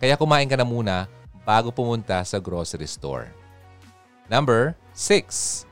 Kaya 0.00 0.16
kumain 0.16 0.48
ka 0.48 0.56
na 0.56 0.64
muna 0.64 1.04
bago 1.44 1.68
pumunta 1.68 2.16
sa 2.24 2.40
grocery 2.40 2.88
store. 2.88 3.28
Number 4.32 4.72
6. 4.96 5.68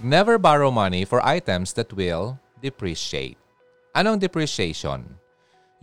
Never 0.00 0.40
borrow 0.40 0.72
money 0.72 1.04
for 1.04 1.20
items 1.20 1.76
that 1.76 1.92
will 1.92 2.40
depreciate. 2.64 3.36
Anong 3.92 4.16
depreciation? 4.16 5.04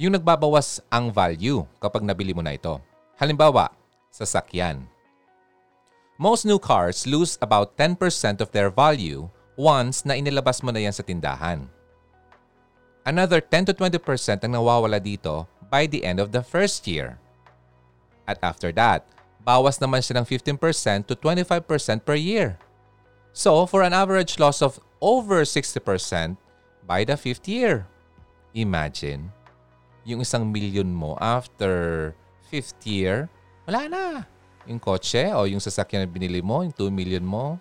Yung 0.01 0.17
nagbabawas 0.17 0.81
ang 0.89 1.13
value 1.13 1.61
kapag 1.77 2.01
nabili 2.01 2.33
mo 2.33 2.41
na 2.41 2.57
ito. 2.57 2.81
Halimbawa, 3.21 3.69
sasakyan. 4.09 4.81
Most 6.19 6.43
new 6.43 6.59
cars 6.59 7.07
lose 7.07 7.39
about 7.39 7.79
10% 7.79 7.95
of 8.43 8.51
their 8.51 8.67
value 8.67 9.31
once 9.55 10.03
na 10.03 10.19
inilabas 10.19 10.59
mo 10.59 10.67
na 10.67 10.83
yan 10.83 10.91
sa 10.91 10.99
tindahan. 10.99 11.63
Another 13.07 13.39
10 13.39 13.71
to 13.71 13.73
20% 13.73 14.43
ang 14.43 14.51
nawawala 14.51 14.99
dito 14.99 15.47
by 15.71 15.87
the 15.87 16.03
end 16.03 16.19
of 16.19 16.35
the 16.35 16.43
first 16.43 16.83
year. 16.91 17.15
At 18.27 18.43
after 18.43 18.75
that, 18.75 19.07
bawas 19.47 19.79
naman 19.79 20.03
siya 20.03 20.19
ng 20.19 20.27
15% 20.27 21.07
to 21.07 21.15
25% 21.15 22.03
per 22.03 22.19
year. 22.19 22.59
So, 23.31 23.63
for 23.63 23.87
an 23.87 23.95
average 23.95 24.43
loss 24.43 24.59
of 24.59 24.75
over 24.99 25.47
60% 25.47 26.35
by 26.83 27.07
the 27.07 27.15
fifth 27.15 27.47
year. 27.47 27.87
Imagine, 28.51 29.31
yung 30.03 30.19
isang 30.19 30.51
million 30.51 30.91
mo 30.91 31.15
after 31.23 32.11
fifth 32.51 32.83
year, 32.83 33.31
wala 33.63 33.87
na. 33.87 34.05
Yung 34.67 34.81
kotse 34.81 35.31
o 35.31 35.47
yung 35.47 35.63
sasakyan 35.63 36.03
na 36.03 36.09
binili 36.09 36.43
mo, 36.43 36.65
yung 36.65 36.75
2 36.75 36.91
million 36.91 37.23
mo. 37.23 37.55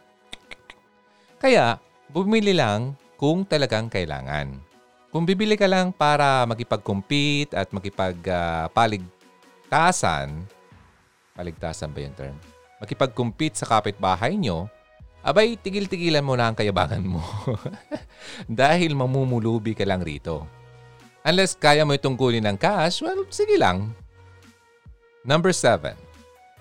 Kaya, 1.39 1.79
bumili 2.11 2.57
lang 2.57 2.99
kung 3.15 3.47
talagang 3.47 3.87
kailangan. 3.87 4.69
Kung 5.09 5.25
bibili 5.25 5.57
ka 5.57 5.65
lang 5.65 5.89
para 5.95 6.45
makipag-compete 6.45 7.57
at 7.57 7.73
makipag-paligtasan, 7.73 10.45
paligtasan 11.33 11.89
ba 11.95 12.01
yung 12.05 12.17
term? 12.19 12.37
Makipag-compete 12.83 13.57
sa 13.57 13.67
kapitbahay 13.67 14.37
nyo, 14.37 14.69
abay 15.25 15.57
tigil-tigilan 15.57 16.23
mo 16.23 16.37
na 16.37 16.53
ang 16.53 16.57
kayabangan 16.59 17.03
mo. 17.03 17.25
Dahil 18.61 18.95
mamumulubi 18.95 19.75
ka 19.75 19.85
lang 19.89 20.05
rito. 20.05 20.47
Unless 21.27 21.59
kaya 21.59 21.83
mo 21.83 21.93
itong 21.97 22.17
kunin 22.17 22.47
ng 22.47 22.59
cash, 22.61 23.03
well, 23.03 23.27
sige 23.29 23.59
lang. 23.59 23.93
Number 25.27 25.53
7. 25.53 26.08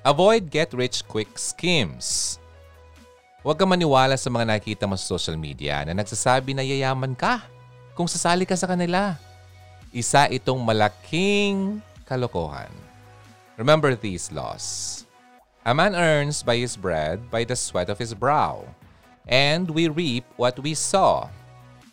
Avoid 0.06 0.54
get-rich-quick 0.54 1.38
schemes. 1.38 2.38
Huwag 3.41 3.58
ka 3.58 3.66
maniwala 3.66 4.18
sa 4.20 4.28
mga 4.28 4.45
nakikita 4.50 4.86
mo 4.86 5.00
sa 5.00 5.18
social 5.18 5.39
media 5.39 5.82
na 5.88 5.95
nagsasabi 5.95 6.52
na 6.52 6.66
yayaman 6.66 7.16
ka 7.16 7.45
kung 7.98 8.06
sasali 8.06 8.43
ka 8.45 8.54
sa 8.54 8.68
kanila. 8.68 9.16
Isa 9.89 10.28
itong 10.28 10.60
malaking 10.62 11.80
kalokohan. 12.04 12.70
Remember 13.58 13.98
these 13.98 14.30
laws. 14.30 15.02
A 15.66 15.74
man 15.74 15.98
earns 15.98 16.45
by 16.45 16.62
his 16.62 16.78
bread 16.78 17.20
by 17.28 17.43
the 17.43 17.58
sweat 17.58 17.89
of 17.89 18.00
his 18.00 18.14
brow, 18.14 18.64
and 19.28 19.68
we 19.68 19.89
reap 19.91 20.24
what 20.39 20.56
we 20.62 20.72
sow. 20.78 21.28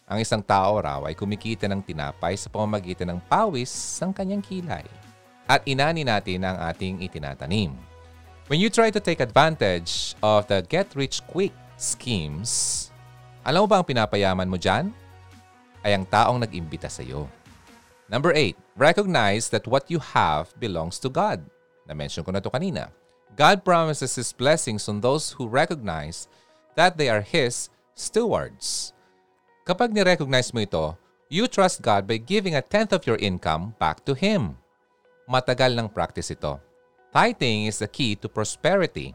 Ang 0.05 0.21
isang 0.21 0.45
tao 0.45 0.79
raw 0.79 1.01
ay 1.09 1.17
kumikita 1.17 1.65
ng 1.67 1.81
tinapay 1.81 2.37
sa 2.37 2.53
pamamagitan 2.53 3.17
ng 3.17 3.21
pawis 3.27 3.73
ng 4.05 4.13
kanyang 4.13 4.45
kilay. 4.45 4.85
At 5.49 5.65
inani 5.65 6.05
natin 6.05 6.45
ang 6.45 6.61
ating 6.61 7.01
itinatanim. 7.03 7.94
When 8.45 8.61
you 8.61 8.69
try 8.69 8.93
to 8.93 9.01
take 9.01 9.25
advantage 9.25 10.13
of 10.21 10.45
the 10.53 10.61
get-rich-quick 10.61 11.57
schemes, 11.81 12.93
alam 13.41 13.65
mo 13.65 13.69
ba 13.73 13.81
ang 13.81 13.89
pinapayaman 13.89 14.45
mo 14.45 14.61
dyan? 14.61 14.93
Ay 15.81 15.97
ang 15.97 16.05
taong 16.05 16.45
nag-imbita 16.45 16.93
sa 16.93 17.01
iyo. 17.01 17.25
Number 18.13 18.37
eight, 18.37 18.53
recognize 18.77 19.49
that 19.49 19.65
what 19.65 19.89
you 19.89 19.97
have 19.97 20.53
belongs 20.61 21.01
to 21.01 21.09
God. 21.09 21.41
Na-mention 21.89 22.21
ko 22.21 22.37
na 22.37 22.45
to 22.45 22.53
kanina. 22.53 22.93
God 23.33 23.65
promises 23.65 24.13
His 24.13 24.37
blessings 24.37 24.93
on 24.93 25.01
those 25.01 25.33
who 25.33 25.49
recognize 25.49 26.29
that 26.77 27.01
they 27.01 27.09
are 27.09 27.25
His 27.25 27.73
stewards. 27.97 28.93
Kapag 29.65 29.97
ni-recognize 29.97 30.53
mo 30.53 30.69
ito, 30.69 31.01
you 31.33 31.49
trust 31.49 31.81
God 31.81 32.05
by 32.05 32.21
giving 32.21 32.53
a 32.53 32.61
tenth 32.61 32.93
of 32.93 33.09
your 33.09 33.17
income 33.25 33.73
back 33.81 34.05
to 34.05 34.13
Him. 34.13 34.61
Matagal 35.33 35.73
ng 35.81 35.89
practice 35.89 36.29
ito. 36.29 36.61
Tithing 37.15 37.71
is 37.71 37.79
the 37.79 37.87
key 37.87 38.19
to 38.19 38.27
prosperity. 38.27 39.15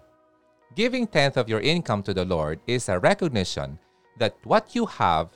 Giving 0.71 1.03
tenth 1.03 1.35
of 1.35 1.51
your 1.51 1.59
income 1.59 1.99
to 2.07 2.15
the 2.15 2.23
Lord 2.23 2.63
is 2.63 2.87
a 2.87 2.95
recognition 2.95 3.75
that 4.15 4.39
what 4.47 4.71
you 4.71 4.87
have 4.87 5.35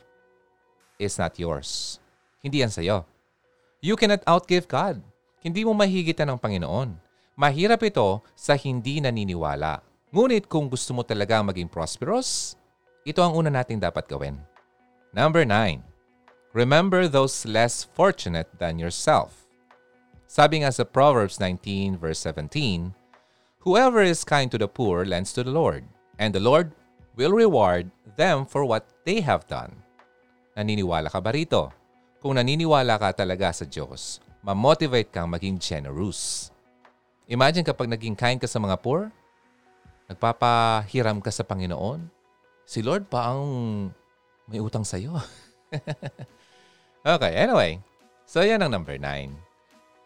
is 0.95 1.19
not 1.19 1.35
yours. 1.35 1.99
Hindi 2.39 2.63
yan 2.63 2.71
sa'yo. 2.71 3.03
You 3.83 3.99
cannot 3.99 4.23
outgive 4.23 4.71
God. 4.71 5.03
Hindi 5.43 5.67
mo 5.67 5.75
mahigitan 5.75 6.31
ng 6.31 6.39
Panginoon. 6.39 6.95
Mahirap 7.35 7.83
ito 7.83 8.23
sa 8.31 8.55
hindi 8.55 9.03
naniniwala. 9.03 9.83
Ngunit 10.15 10.47
kung 10.47 10.71
gusto 10.71 10.95
mo 10.95 11.03
talaga 11.03 11.43
maging 11.43 11.67
prosperous, 11.67 12.55
ito 13.03 13.19
ang 13.19 13.35
una 13.35 13.51
nating 13.51 13.83
dapat 13.83 14.07
gawin. 14.07 14.39
Number 15.11 15.43
9. 15.43 15.83
Remember 16.55 17.11
those 17.11 17.43
less 17.43 17.83
fortunate 17.83 18.47
than 18.55 18.79
yourself. 18.79 19.42
Sabi 20.33 20.65
nga 20.65 20.73
sa 20.73 20.81
Proverbs 20.81 21.37
19 21.37 22.01
verse 22.01 22.25
17, 22.25 22.89
Whoever 23.69 24.01
is 24.01 24.25
kind 24.25 24.49
to 24.49 24.57
the 24.57 24.65
poor 24.65 25.05
lends 25.05 25.29
to 25.37 25.45
the 25.45 25.53
Lord, 25.53 25.85
and 26.17 26.33
the 26.33 26.41
Lord 26.41 26.73
will 27.13 27.29
reward 27.29 27.93
them 28.17 28.49
for 28.49 28.65
what 28.65 28.89
they 29.05 29.21
have 29.21 29.45
done. 29.45 29.77
Naniniwala 30.57 31.13
ka 31.13 31.21
ba 31.21 31.29
rito? 31.29 31.69
Kung 32.17 32.41
naniniwala 32.41 32.97
ka 32.97 33.13
talaga 33.13 33.53
sa 33.53 33.69
Diyos, 33.69 34.25
ma-motivate 34.41 35.13
kang 35.13 35.29
maging 35.29 35.61
generous. 35.61 36.49
Imagine 37.29 37.61
kapag 37.61 37.93
naging 37.93 38.17
kind 38.17 38.41
ka 38.41 38.49
sa 38.49 38.57
mga 38.57 38.81
poor, 38.81 39.13
nagpapahiram 40.09 41.21
ka 41.21 41.29
sa 41.29 41.45
Panginoon, 41.45 42.09
si 42.65 42.81
Lord 42.81 43.05
pa 43.05 43.37
ang 43.37 43.45
may 44.49 44.57
utang 44.57 44.81
sa'yo. 44.81 45.13
okay, 47.05 47.37
anyway. 47.37 47.77
So 48.25 48.41
yan 48.41 48.65
ang 48.65 48.73
number 48.73 48.97
9. 48.97 49.42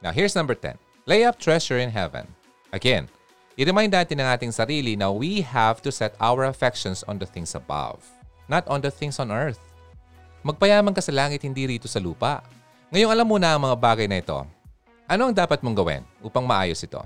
Now 0.01 0.13
here's 0.13 0.37
number 0.37 0.53
10. 0.53 0.77
Lay 1.09 1.25
up 1.25 1.41
treasure 1.41 1.81
in 1.81 1.89
heaven. 1.89 2.29
Again, 2.69 3.09
i-remind 3.57 3.95
natin 3.95 4.21
ng 4.21 4.27
ating 4.29 4.53
sarili 4.53 4.93
na 4.93 5.09
we 5.09 5.41
have 5.41 5.81
to 5.81 5.89
set 5.89 6.13
our 6.21 6.45
affections 6.45 7.01
on 7.09 7.17
the 7.17 7.25
things 7.25 7.57
above, 7.57 8.05
not 8.45 8.67
on 8.69 8.83
the 8.83 8.93
things 8.93 9.17
on 9.17 9.33
earth. 9.33 9.61
Magpayaman 10.45 10.93
ka 10.93 11.01
sa 11.01 11.15
langit, 11.15 11.41
hindi 11.41 11.65
rito 11.65 11.89
sa 11.89 11.97
lupa. 11.97 12.45
Ngayong 12.93 13.11
alam 13.11 13.27
mo 13.27 13.41
na 13.41 13.57
ang 13.57 13.61
mga 13.65 13.77
bagay 13.79 14.07
na 14.07 14.21
ito. 14.21 14.37
Ano 15.07 15.31
ang 15.31 15.35
dapat 15.35 15.63
mong 15.63 15.75
gawin 15.75 16.03
upang 16.21 16.45
maayos 16.45 16.83
ito? 16.83 17.01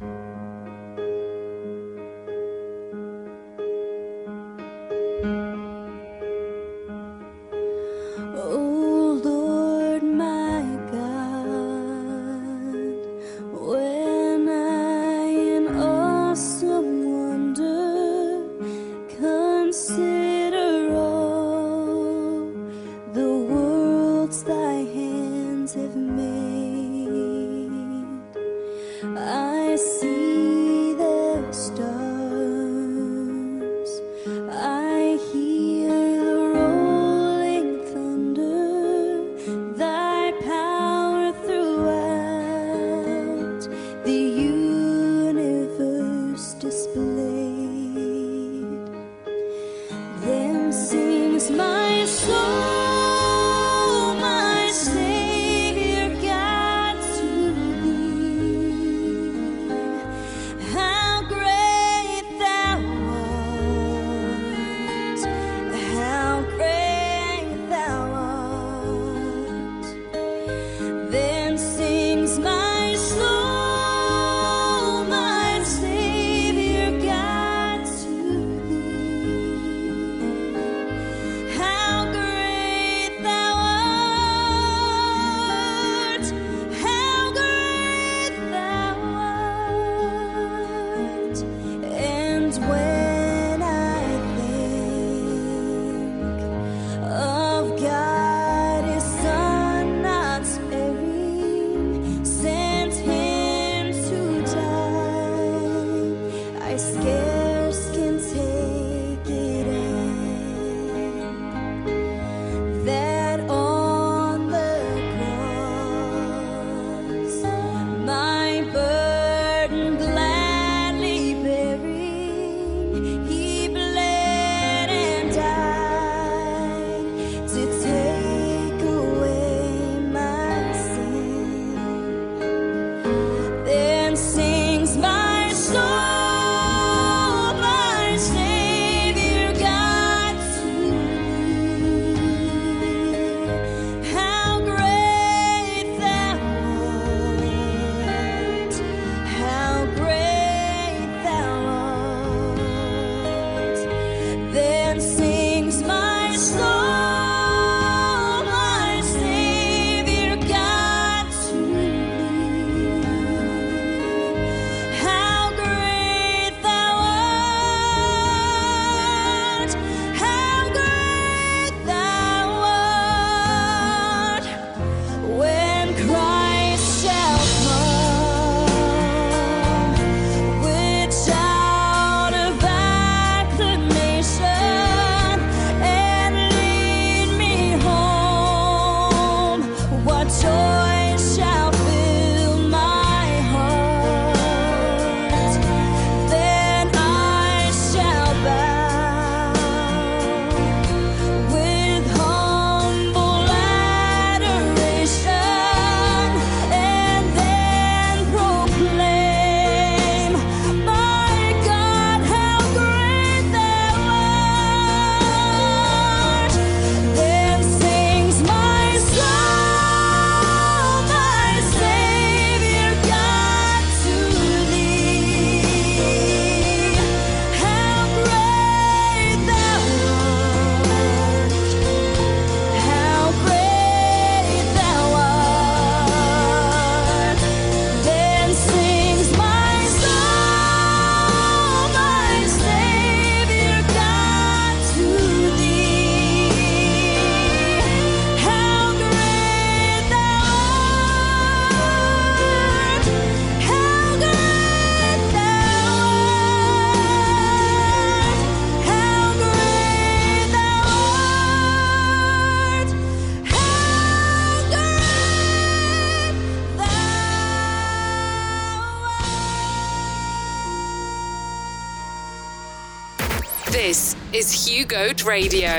This 274.41 274.55
is 274.55 274.67
Hugo 274.67 275.13
Radio. 275.23 275.69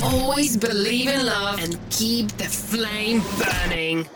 Always 0.00 0.56
believe 0.56 1.08
in 1.08 1.26
love 1.26 1.60
and 1.60 1.76
keep 1.90 2.28
the 2.36 2.44
flame 2.44 3.20
burning. 3.36 4.08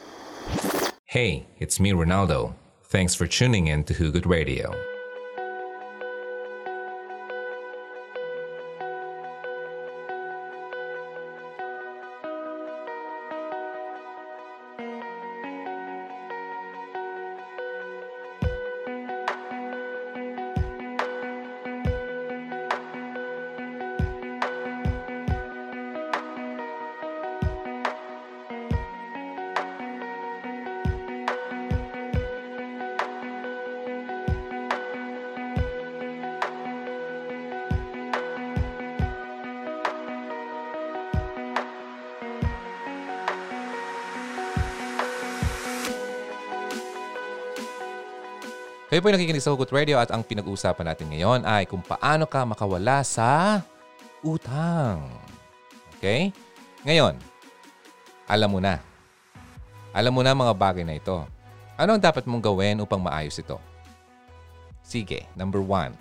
Hey, 1.07 1.49
it's 1.59 1.81
me, 1.81 1.91
Ronaldo. 1.91 2.55
Thanks 2.85 3.17
for 3.17 3.27
tuning 3.27 3.67
in 3.67 3.83
to 3.83 3.95
Hugot 3.95 4.25
Radio. 4.25 4.96
Kayo 48.97 49.05
po 49.05 49.13
nakikinig 49.13 49.45
sa 49.45 49.53
Hugot 49.53 49.69
Radio 49.77 50.01
at 50.01 50.09
ang 50.09 50.25
pinag-uusapan 50.25 50.89
natin 50.89 51.13
ngayon 51.13 51.45
ay 51.45 51.69
kung 51.69 51.85
paano 51.85 52.25
ka 52.25 52.49
makawala 52.49 53.05
sa 53.05 53.61
utang. 54.25 55.05
Okay? 56.01 56.33
Ngayon, 56.81 57.21
alam 58.25 58.49
mo 58.49 58.57
na. 58.57 58.81
Alam 59.93 60.17
mo 60.17 60.25
na 60.25 60.33
mga 60.33 60.49
bagay 60.57 60.81
na 60.81 60.97
ito. 60.97 61.29
Ano 61.77 61.93
ang 61.93 62.01
dapat 62.01 62.25
mong 62.25 62.41
gawin 62.41 62.81
upang 62.81 62.97
maayos 62.97 63.37
ito? 63.37 63.61
Sige, 64.81 65.29
number 65.37 65.61
one. 65.61 65.93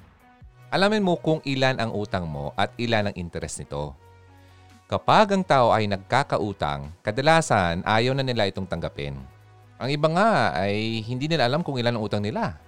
Alamin 0.72 1.04
mo 1.04 1.20
kung 1.20 1.44
ilan 1.44 1.76
ang 1.76 1.92
utang 1.92 2.24
mo 2.24 2.56
at 2.56 2.72
ilan 2.80 3.12
ang 3.12 3.16
interest 3.20 3.60
nito. 3.60 3.92
Kapag 4.88 5.36
ang 5.36 5.44
tao 5.44 5.76
ay 5.76 5.84
nagkakautang, 5.92 6.96
kadalasan 7.04 7.84
ayaw 7.84 8.16
na 8.16 8.24
nila 8.24 8.48
itong 8.48 8.72
tanggapin. 8.72 9.20
Ang 9.84 9.90
iba 9.92 10.08
nga 10.16 10.56
ay 10.56 11.04
hindi 11.04 11.28
nila 11.28 11.52
alam 11.52 11.60
kung 11.60 11.76
ilan 11.76 12.00
ang 12.00 12.06
utang 12.08 12.24
nila. 12.24 12.64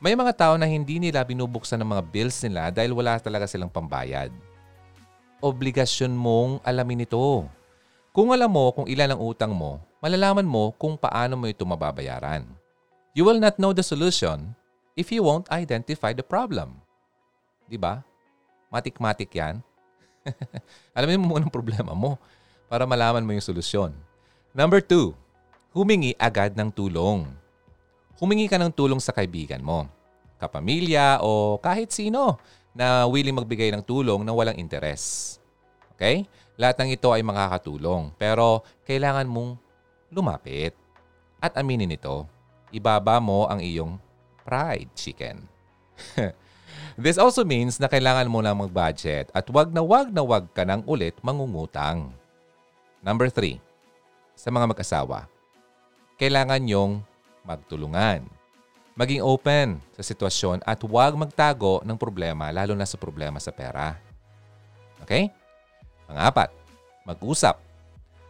May 0.00 0.16
mga 0.16 0.32
tao 0.32 0.54
na 0.56 0.64
hindi 0.64 0.96
nila 0.96 1.20
binubuksan 1.20 1.76
ng 1.76 1.92
mga 1.92 2.02
bills 2.08 2.40
nila 2.48 2.72
dahil 2.72 2.96
wala 2.96 3.20
talaga 3.20 3.44
silang 3.44 3.68
pambayad. 3.68 4.32
Obligasyon 5.44 6.16
mong 6.16 6.64
alamin 6.64 7.04
ito. 7.04 7.44
Kung 8.08 8.32
alam 8.32 8.48
mo 8.48 8.72
kung 8.72 8.88
ilan 8.88 9.12
ang 9.12 9.20
utang 9.20 9.52
mo, 9.52 9.76
malalaman 10.00 10.48
mo 10.48 10.72
kung 10.80 10.96
paano 10.96 11.36
mo 11.36 11.44
ito 11.52 11.68
mababayaran. 11.68 12.48
You 13.12 13.28
will 13.28 13.36
not 13.36 13.60
know 13.60 13.76
the 13.76 13.84
solution 13.84 14.56
if 14.96 15.12
you 15.12 15.20
won't 15.20 15.52
identify 15.52 16.16
the 16.16 16.24
problem. 16.24 16.80
Di 17.68 17.76
ba? 17.76 18.00
Matik-matik 18.72 19.36
yan. 19.36 19.60
Alamin 20.96 21.20
mo 21.20 21.36
muna 21.36 21.44
ang 21.44 21.52
problema 21.52 21.92
mo 21.92 22.16
para 22.72 22.88
malaman 22.88 23.20
mo 23.20 23.36
yung 23.36 23.44
solusyon. 23.44 23.92
Number 24.56 24.80
two, 24.80 25.12
humingi 25.76 26.16
agad 26.16 26.56
ng 26.56 26.72
tulong 26.72 27.28
humingi 28.20 28.46
ka 28.46 28.60
ng 28.60 28.70
tulong 28.70 29.00
sa 29.00 29.16
kaibigan 29.16 29.64
mo, 29.64 29.88
kapamilya 30.36 31.24
o 31.24 31.56
kahit 31.56 31.88
sino 31.88 32.36
na 32.76 33.08
willing 33.08 33.34
magbigay 33.34 33.72
ng 33.72 33.82
tulong 33.82 34.20
na 34.22 34.36
walang 34.36 34.60
interes. 34.60 35.36
Okay? 35.96 36.28
Lahat 36.60 36.76
ng 36.76 36.92
ito 36.92 37.08
ay 37.10 37.24
makakatulong 37.24 38.12
pero 38.20 38.60
kailangan 38.84 39.24
mong 39.24 39.56
lumapit 40.12 40.76
at 41.40 41.56
aminin 41.56 41.96
ito. 41.96 42.28
Ibaba 42.70 43.18
mo 43.18 43.48
ang 43.48 43.58
iyong 43.58 43.96
pride 44.44 44.92
chicken. 44.94 45.48
This 47.00 47.16
also 47.16 47.42
means 47.42 47.80
na 47.80 47.88
kailangan 47.88 48.28
mo 48.28 48.44
na 48.44 48.52
mag-budget 48.52 49.32
at 49.32 49.48
wag 49.48 49.72
na 49.72 49.80
wag 49.80 50.12
na 50.12 50.20
wag 50.20 50.52
ka 50.52 50.62
nang 50.62 50.84
ulit 50.84 51.16
mangungutang. 51.24 52.12
Number 53.00 53.32
three, 53.32 53.56
sa 54.36 54.52
mga 54.52 54.68
mag-asawa, 54.68 55.24
kailangan 56.20 56.60
yung 56.68 57.00
magtulungan. 57.44 58.26
Maging 58.98 59.24
open 59.24 59.80
sa 59.96 60.02
sitwasyon 60.04 60.60
at 60.66 60.82
huwag 60.84 61.16
magtago 61.16 61.80
ng 61.86 61.96
problema 61.96 62.52
lalo 62.52 62.76
na 62.76 62.84
sa 62.84 63.00
problema 63.00 63.40
sa 63.40 63.54
pera. 63.54 63.96
Okay? 65.00 65.32
Pangapat, 66.04 66.52
mag-usap. 67.06 67.56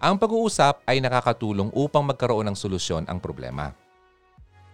Ang 0.00 0.16
pag-uusap 0.16 0.80
ay 0.88 1.02
nakakatulong 1.02 1.68
upang 1.76 2.04
magkaroon 2.06 2.48
ng 2.48 2.56
solusyon 2.56 3.04
ang 3.04 3.20
problema. 3.20 3.74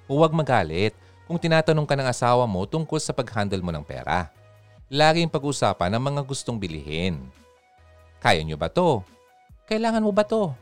Huwag 0.06 0.30
magalit 0.30 0.94
kung 1.26 1.34
tinatanong 1.34 1.82
ka 1.82 1.98
ng 1.98 2.06
asawa 2.06 2.46
mo 2.46 2.62
tungkol 2.62 3.02
sa 3.02 3.10
pag-handle 3.10 3.58
mo 3.58 3.74
ng 3.74 3.82
pera. 3.82 4.30
Laging 4.86 5.26
pag-usapan 5.26 5.90
ang 5.90 6.02
mga 6.02 6.22
gustong 6.22 6.54
bilihin. 6.54 7.26
Kaya 8.22 8.46
nyo 8.46 8.54
ba 8.54 8.70
to? 8.70 9.02
Kailangan 9.66 10.06
mo 10.06 10.14
ba 10.14 10.22
to? 10.22 10.54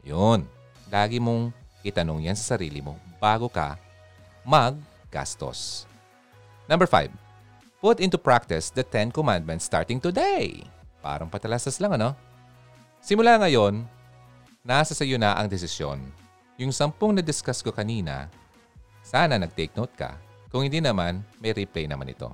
Yun. 0.00 0.48
Lagi 0.88 1.20
mong 1.20 1.52
itanong 1.82 2.26
yan 2.26 2.38
sa 2.38 2.56
sarili 2.56 2.82
mo 2.82 2.98
bago 3.18 3.46
ka 3.50 3.78
maggastos. 4.42 5.86
Number 6.66 6.86
five, 6.86 7.10
put 7.78 7.98
into 7.98 8.18
practice 8.18 8.70
the 8.70 8.82
Ten 8.82 9.10
Commandments 9.10 9.66
starting 9.66 9.98
today. 9.98 10.62
Parang 11.02 11.26
patalasas 11.26 11.82
lang, 11.82 11.98
ano? 11.98 12.14
Simula 13.02 13.34
ngayon, 13.42 13.82
nasa 14.62 14.94
sa 14.94 15.02
iyo 15.02 15.18
na 15.18 15.34
ang 15.34 15.50
desisyon. 15.50 15.98
Yung 16.58 16.70
sampung 16.70 17.10
na-discuss 17.18 17.58
ko 17.58 17.74
kanina, 17.74 18.30
sana 19.02 19.34
nag-take 19.34 19.74
note 19.74 19.94
ka. 19.98 20.14
Kung 20.46 20.62
hindi 20.62 20.78
naman, 20.78 21.26
may 21.42 21.50
replay 21.50 21.90
naman 21.90 22.14
ito. 22.14 22.30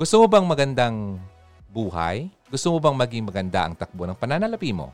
Gusto 0.00 0.24
mo 0.24 0.26
bang 0.30 0.46
magandang 0.48 1.20
buhay? 1.68 2.32
Gusto 2.48 2.72
mo 2.72 2.78
bang 2.80 2.96
maging 2.96 3.24
maganda 3.28 3.68
ang 3.68 3.76
takbo 3.76 4.08
ng 4.08 4.16
pananalapi 4.16 4.72
mo? 4.72 4.88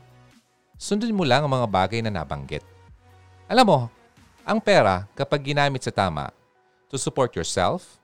Sundin 0.75 1.15
mo 1.15 1.23
lang 1.23 1.47
ang 1.47 1.51
mga 1.55 1.67
bagay 1.71 1.99
na 2.03 2.11
nabanggit. 2.11 2.74
Alam 3.45 3.65
mo, 3.69 3.79
ang 4.41 4.57
pera 4.57 5.05
kapag 5.13 5.53
ginamit 5.53 5.85
sa 5.85 5.93
tama 5.93 6.33
to 6.89 6.97
support 6.97 7.37
yourself, 7.37 8.01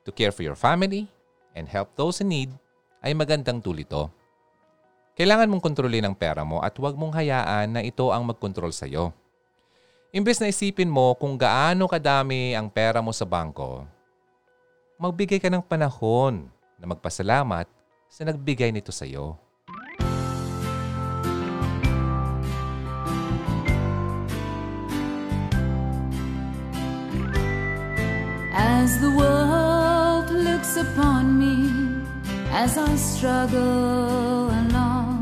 to 0.00 0.08
care 0.08 0.32
for 0.32 0.40
your 0.40 0.56
family, 0.56 1.04
and 1.52 1.68
help 1.68 1.92
those 1.92 2.24
in 2.24 2.32
need, 2.32 2.48
ay 3.04 3.12
magandang 3.12 3.60
tool 3.60 3.76
ito. 3.76 4.08
Kailangan 5.12 5.52
mong 5.52 5.60
kontrolin 5.60 6.08
ang 6.08 6.16
pera 6.16 6.40
mo 6.40 6.64
at 6.64 6.72
huwag 6.80 6.96
mong 6.96 7.12
hayaan 7.12 7.68
na 7.68 7.84
ito 7.84 8.08
ang 8.08 8.24
magkontrol 8.24 8.72
sa 8.72 8.88
iyo. 8.88 9.12
Imbes 10.08 10.40
na 10.40 10.48
isipin 10.48 10.88
mo 10.88 11.12
kung 11.20 11.36
gaano 11.36 11.84
kadami 11.84 12.56
ang 12.56 12.72
pera 12.72 13.04
mo 13.04 13.12
sa 13.12 13.28
bangko, 13.28 13.84
magbigay 14.96 15.36
ka 15.36 15.52
ng 15.52 15.60
panahon 15.68 16.48
na 16.80 16.88
magpasalamat 16.88 17.68
sa 18.08 18.24
nagbigay 18.24 18.72
nito 18.72 18.88
sa 18.88 19.04
iyo. 19.04 19.36
As 28.80 29.00
the 29.00 29.10
world 29.10 30.30
looks 30.30 30.76
upon 30.76 31.22
me 31.42 31.56
as 32.52 32.78
I 32.78 32.94
struggle 32.94 34.48
along, 34.62 35.18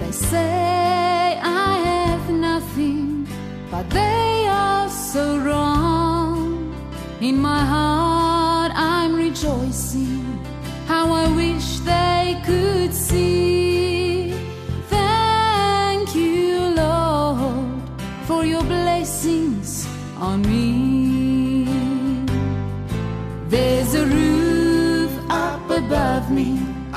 they 0.00 0.10
say 0.12 1.38
I 1.42 1.70
have 1.90 2.30
nothing, 2.30 3.28
but 3.70 3.90
they 3.90 4.46
are 4.48 4.88
so 4.88 5.38
wrong. 5.40 6.74
In 7.20 7.36
my 7.38 7.62
heart, 7.74 8.72
I'm 8.74 9.14
rejoicing 9.14 10.24
how 10.86 11.12
I 11.12 11.28
wish 11.36 11.80
they 11.80 12.40
could 12.46 12.94
see. 12.94 13.57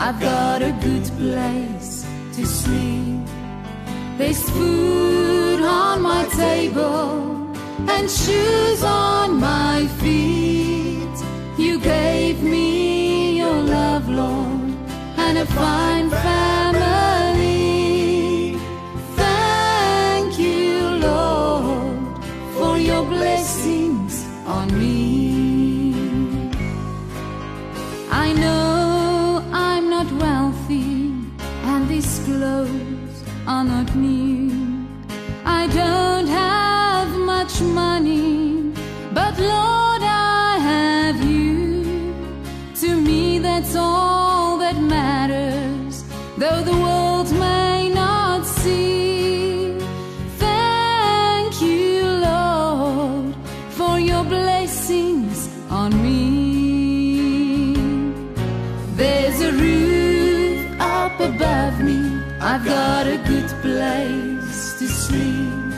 I've 0.04 0.20
got 0.20 0.64
a 0.64 0.72
good 0.82 1.04
place 1.20 2.04
to 2.34 2.44
sleep. 2.44 3.22
There's 4.18 4.42
food 4.50 5.62
on 5.62 6.02
my 6.02 6.26
table 6.26 7.56
and 7.88 8.10
shoes 8.10 8.84
on 8.84 9.40
my 9.40 9.86
feet. 10.00 11.18
You 11.56 11.80
gave 11.80 12.42
me 12.42 13.38
your 13.38 13.62
love, 13.62 14.10
Lord, 14.10 14.74
and 15.18 15.38
a 15.38 15.46
fine 15.46 16.10
family. 16.10 16.61
Not 33.64 33.96
me. 33.96 34.52
I 35.46 35.68
don't 35.68 36.28
have 36.28 37.10
much 37.18 37.62
money, 37.62 38.74
but 39.14 39.38
Lord, 39.38 40.02
I 40.02 40.58
have 40.58 41.24
you. 41.24 42.14
To 42.82 43.00
me, 43.00 43.40
that's 43.40 43.76
all 43.76 44.58
that 44.58 44.78
matters, 44.78 46.04
though 46.38 46.64
the 46.64 46.78
world 46.86 47.32
may 47.34 47.90
not 47.94 48.46
see. 48.46 49.78
Thank 50.38 51.62
you, 51.62 52.04
Lord, 52.30 53.36
for 53.70 54.00
your 54.00 54.24
blessings 54.24 55.50
on 55.70 55.92
me. 56.02 57.76
There's 58.96 59.42
a 59.42 59.52
roof 59.52 60.80
up 60.80 61.20
above 61.20 61.80
me. 61.82 62.22
I've 62.44 62.66
got 62.66 63.06
a 63.06 63.18
good 63.28 63.41
place 63.82 64.78
to 64.80 64.88
sleep. 64.88 65.72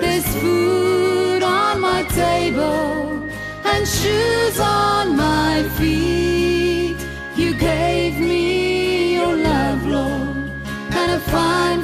There's 0.00 0.26
food 0.42 1.42
on 1.44 1.80
my 1.80 2.02
table 2.24 3.30
and 3.72 3.82
shoes 3.86 4.58
on 4.58 5.16
my 5.16 5.62
feet. 5.78 6.98
You 7.36 7.50
gave 7.70 8.14
me 8.18 9.14
your 9.18 9.36
love, 9.50 9.80
Lord, 9.86 10.50
and 11.00 11.08
a 11.18 11.20
fine 11.34 11.82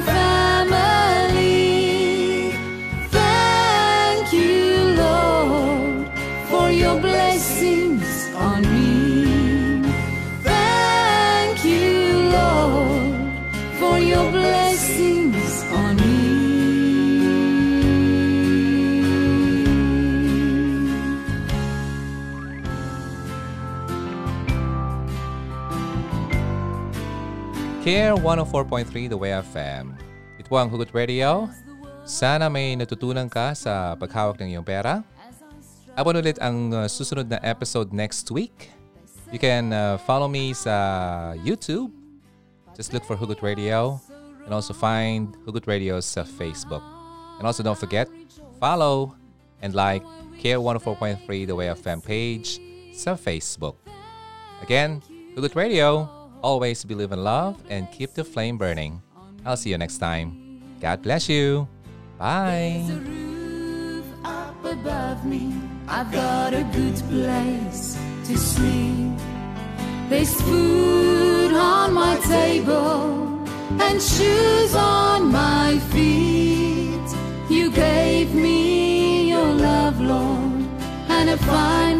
Care 27.81 28.13
104.3 28.13 29.09
The 29.09 29.17
Way 29.17 29.33
FM. 29.41 29.97
Ito 30.37 30.53
ang 30.53 30.69
Hugot 30.69 30.93
Radio. 30.93 31.49
Sana 32.05 32.45
may 32.45 32.77
natutunan 32.77 33.25
ka 33.25 33.57
sa 33.57 33.97
paghawak 33.97 34.37
ng 34.37 34.53
iyong 34.53 34.61
pera. 34.61 35.01
Abon 35.97 36.13
ulit 36.13 36.37
ang 36.37 36.69
uh, 36.77 36.85
susunod 36.85 37.25
na 37.25 37.41
episode 37.41 37.89
next 37.89 38.29
week. 38.29 38.69
You 39.33 39.41
can 39.41 39.73
uh, 39.73 39.97
follow 40.05 40.29
me 40.29 40.53
sa 40.53 41.33
YouTube. 41.41 41.89
Just 42.77 42.93
look 42.93 43.01
for 43.01 43.17
Hugot 43.17 43.41
Radio. 43.41 43.97
And 44.45 44.53
also 44.53 44.77
find 44.77 45.33
Hugot 45.49 45.65
Radio 45.65 45.97
sa 46.05 46.21
Facebook. 46.21 46.85
And 47.41 47.49
also 47.49 47.65
don't 47.65 47.81
forget, 47.81 48.05
follow 48.61 49.17
and 49.65 49.73
like 49.73 50.05
Care 50.37 50.61
104.3 50.61 51.49
The 51.49 51.57
Way 51.57 51.73
FM 51.73 52.05
page 52.05 52.61
sa 52.93 53.17
Facebook. 53.17 53.81
Again, 54.61 55.01
Hugot 55.33 55.57
Radio. 55.57 56.20
Always 56.41 56.83
believe 56.83 57.11
in 57.11 57.23
love 57.23 57.61
and 57.69 57.91
keep 57.91 58.13
the 58.13 58.23
flame 58.23 58.57
burning. 58.57 59.01
I'll 59.45 59.57
see 59.57 59.69
you 59.69 59.77
next 59.77 59.99
time. 59.99 60.61
God 60.81 61.01
bless 61.01 61.29
you. 61.29 61.67
Bye. 62.17 62.83
I've 65.87 66.11
got 66.11 66.53
a 66.53 66.63
good 66.71 66.95
place 67.09 67.97
to 68.25 68.37
sleep. 68.37 69.19
There's 70.09 70.33
food 70.41 71.53
on 71.53 71.93
my 71.93 72.17
table 72.21 73.45
and 73.81 74.01
shoes 74.01 74.73
on 74.73 75.31
my 75.31 75.79
feet. 75.91 77.07
You 77.49 77.71
gave 77.71 78.33
me 78.33 79.29
your 79.29 79.53
love, 79.53 79.99
Lord, 79.99 80.65
and 81.09 81.29
a 81.29 81.37
fine 81.37 81.90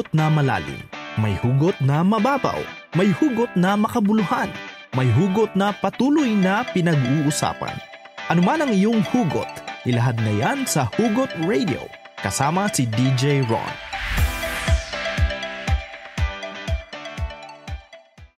hugot 0.00 0.16
na 0.16 0.32
malalim, 0.32 0.80
may 1.20 1.36
hugot 1.36 1.76
na 1.84 2.00
mababaw, 2.00 2.56
may 2.96 3.12
hugot 3.12 3.52
na 3.52 3.76
makabuluhan, 3.76 4.48
may 4.96 5.04
hugot 5.12 5.52
na 5.52 5.76
patuloy 5.76 6.32
na 6.40 6.64
pinag-uusapan. 6.72 7.76
Ano 8.32 8.40
man 8.40 8.64
ang 8.64 8.72
iyong 8.72 9.04
hugot, 9.12 9.44
ilahad 9.84 10.16
na 10.24 10.32
yan 10.32 10.64
sa 10.64 10.88
Hugot 10.96 11.28
Radio 11.44 11.84
kasama 12.24 12.72
si 12.72 12.88
DJ 12.88 13.44
Ron. 13.44 13.89